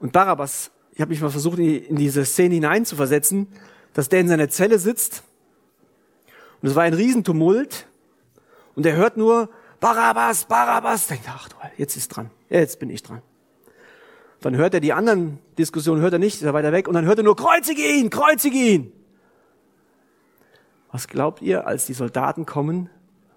[0.00, 3.48] Und Barabbas, ich habe mich mal versucht, in diese Szene hineinzuversetzen,
[3.94, 5.22] dass der in seiner Zelle sitzt
[6.62, 7.86] und es war ein Riesentumult
[8.76, 9.50] und er hört nur
[9.82, 13.20] Barabbas, Barabbas, denkt, ach du, jetzt ist dran, jetzt bin ich dran.
[14.40, 17.04] Dann hört er die anderen Diskussionen, hört er nicht, ist er weiter weg und dann
[17.04, 18.92] hört er nur, kreuzige ihn, kreuzige ihn.
[20.92, 22.90] Was glaubt ihr, als die Soldaten kommen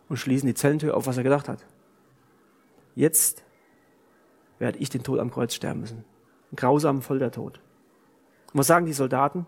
[0.07, 1.65] und schließen die Zellentür auf, was er gedacht hat?
[2.93, 3.43] Jetzt
[4.59, 6.05] werde ich den Tod am Kreuz sterben müssen.
[6.51, 7.59] Ein grausamen Foltertod.
[8.53, 9.47] Und was sagen die Soldaten?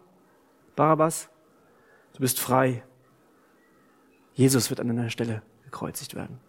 [0.76, 1.30] Barabbas,
[2.14, 2.84] du bist frei.
[4.34, 6.40] Jesus wird an einer Stelle gekreuzigt werden.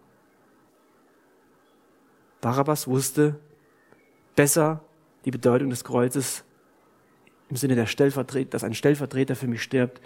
[2.41, 3.39] Barabbas wusste
[4.35, 4.83] besser
[5.25, 6.43] die Bedeutung des Kreuzes
[7.49, 10.01] im Sinne der Stellvertreter, dass ein Stellvertreter für mich stirbt,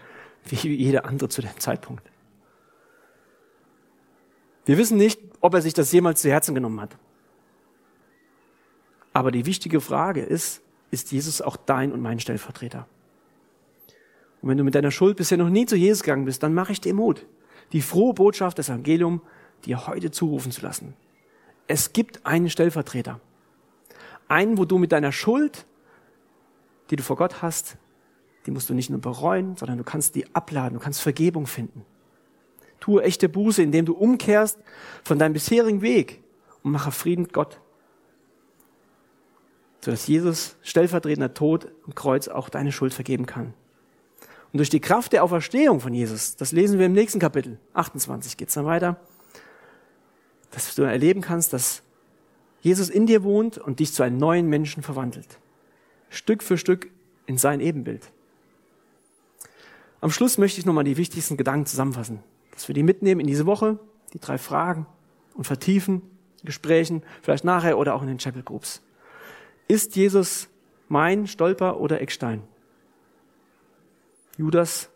[0.46, 2.10] wie jeder andere zu dem Zeitpunkt.
[4.66, 6.98] Wir wissen nicht, ob er sich das jemals zu Herzen genommen hat.
[9.12, 12.88] Aber die wichtige Frage ist, ist Jesus auch dein und mein Stellvertreter?
[14.42, 16.72] Und wenn du mit deiner Schuld bisher noch nie zu Jesus gegangen bist, dann mache
[16.72, 17.26] ich dir Mut,
[17.72, 19.22] die frohe Botschaft des Evangelium
[19.66, 20.96] dir heute zurufen zu lassen.
[21.68, 23.20] Es gibt einen Stellvertreter.
[24.28, 25.66] Einen, wo du mit deiner Schuld,
[26.90, 27.78] die du vor Gott hast,
[28.46, 31.86] die musst du nicht nur bereuen, sondern du kannst die abladen, du kannst Vergebung finden.
[32.80, 34.60] Tue echte Buße, indem du umkehrst
[35.04, 36.22] von deinem bisherigen Weg
[36.64, 37.62] und mache Frieden mit Gott.
[39.80, 43.54] Sodass Jesus stellvertretender Tod am Kreuz auch deine Schuld vergeben kann.
[44.52, 48.38] Und durch die Kraft der Auferstehung von Jesus, das lesen wir im nächsten Kapitel, 28
[48.38, 49.00] geht's dann weiter,
[50.54, 51.82] dass du erleben kannst, dass
[52.62, 55.40] Jesus in dir wohnt und dich zu einem neuen Menschen verwandelt.
[56.10, 56.90] Stück für Stück
[57.26, 58.12] in sein Ebenbild.
[60.00, 62.20] Am Schluss möchte ich nochmal die wichtigsten Gedanken zusammenfassen,
[62.52, 63.80] dass wir die mitnehmen in diese Woche,
[64.14, 64.86] die drei Fragen
[65.34, 66.02] und vertiefen,
[66.44, 68.82] Gesprächen, vielleicht nachher oder auch in den Chapel Groups.
[69.68, 70.50] Ist Jesus
[70.90, 72.44] mein Stolper oder Eckstein?
[74.38, 74.90] Judas,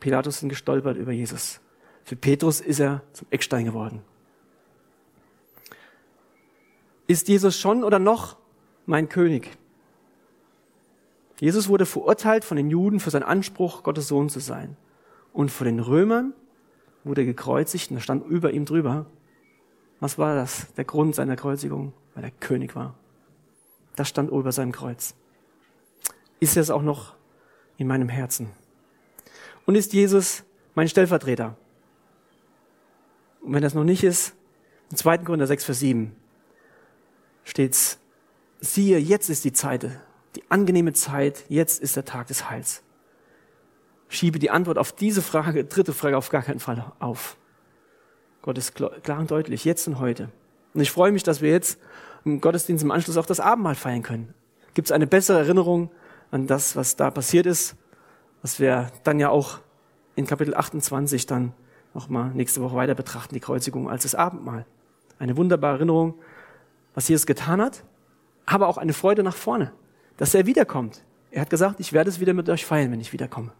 [0.00, 1.60] Pilatus sind gestolpert über Jesus.
[2.04, 4.02] Für Petrus ist er zum Eckstein geworden.
[7.06, 8.36] Ist Jesus schon oder noch
[8.86, 9.50] mein König?
[11.38, 14.76] Jesus wurde verurteilt von den Juden für seinen Anspruch, Gottes Sohn zu sein.
[15.32, 16.32] Und von den Römern
[17.02, 19.06] wurde er gekreuzigt und da stand über ihm drüber.
[20.00, 20.72] Was war das?
[20.74, 22.94] Der Grund seiner Kreuzigung, weil er König war.
[23.96, 25.14] Das stand über seinem Kreuz.
[26.40, 27.14] Ist es auch noch
[27.76, 28.50] in meinem Herzen?
[29.66, 30.44] Und ist Jesus
[30.74, 31.56] mein Stellvertreter?
[33.42, 34.34] Und wenn das noch nicht ist,
[34.90, 35.18] im 2.
[35.18, 36.16] Korinther 6, Vers 7
[37.44, 37.98] steht's,
[38.60, 39.88] siehe, jetzt ist die Zeit,
[40.34, 42.82] die angenehme Zeit, jetzt ist der Tag des Heils.
[44.08, 47.36] Schiebe die Antwort auf diese Frage, dritte Frage, auf gar keinen Fall auf.
[48.42, 50.30] Gott ist klar und deutlich, jetzt und heute.
[50.74, 51.78] Und ich freue mich, dass wir jetzt
[52.24, 54.34] im Gottesdienst im Anschluss auch das Abendmahl feiern können.
[54.74, 55.90] Gibt es eine bessere Erinnerung
[56.30, 57.76] an das, was da passiert ist,
[58.42, 59.60] was wir dann ja auch
[60.16, 61.52] in Kapitel 28 dann
[61.94, 64.66] nochmal nächste Woche weiter betrachten, die Kreuzigung als das Abendmahl.
[65.18, 66.14] Eine wunderbare Erinnerung,
[66.94, 67.84] was Jesus getan hat,
[68.46, 69.72] aber auch eine Freude nach vorne
[70.16, 71.04] dass er wiederkommt.
[71.30, 73.52] Er hat gesagt, ich werde es wieder mit euch feiern, wenn ich wiederkomme.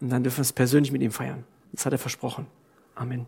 [0.00, 1.44] Und dann dürfen wir es persönlich mit ihm feiern.
[1.72, 2.46] Das hat er versprochen.
[2.94, 3.26] Amen.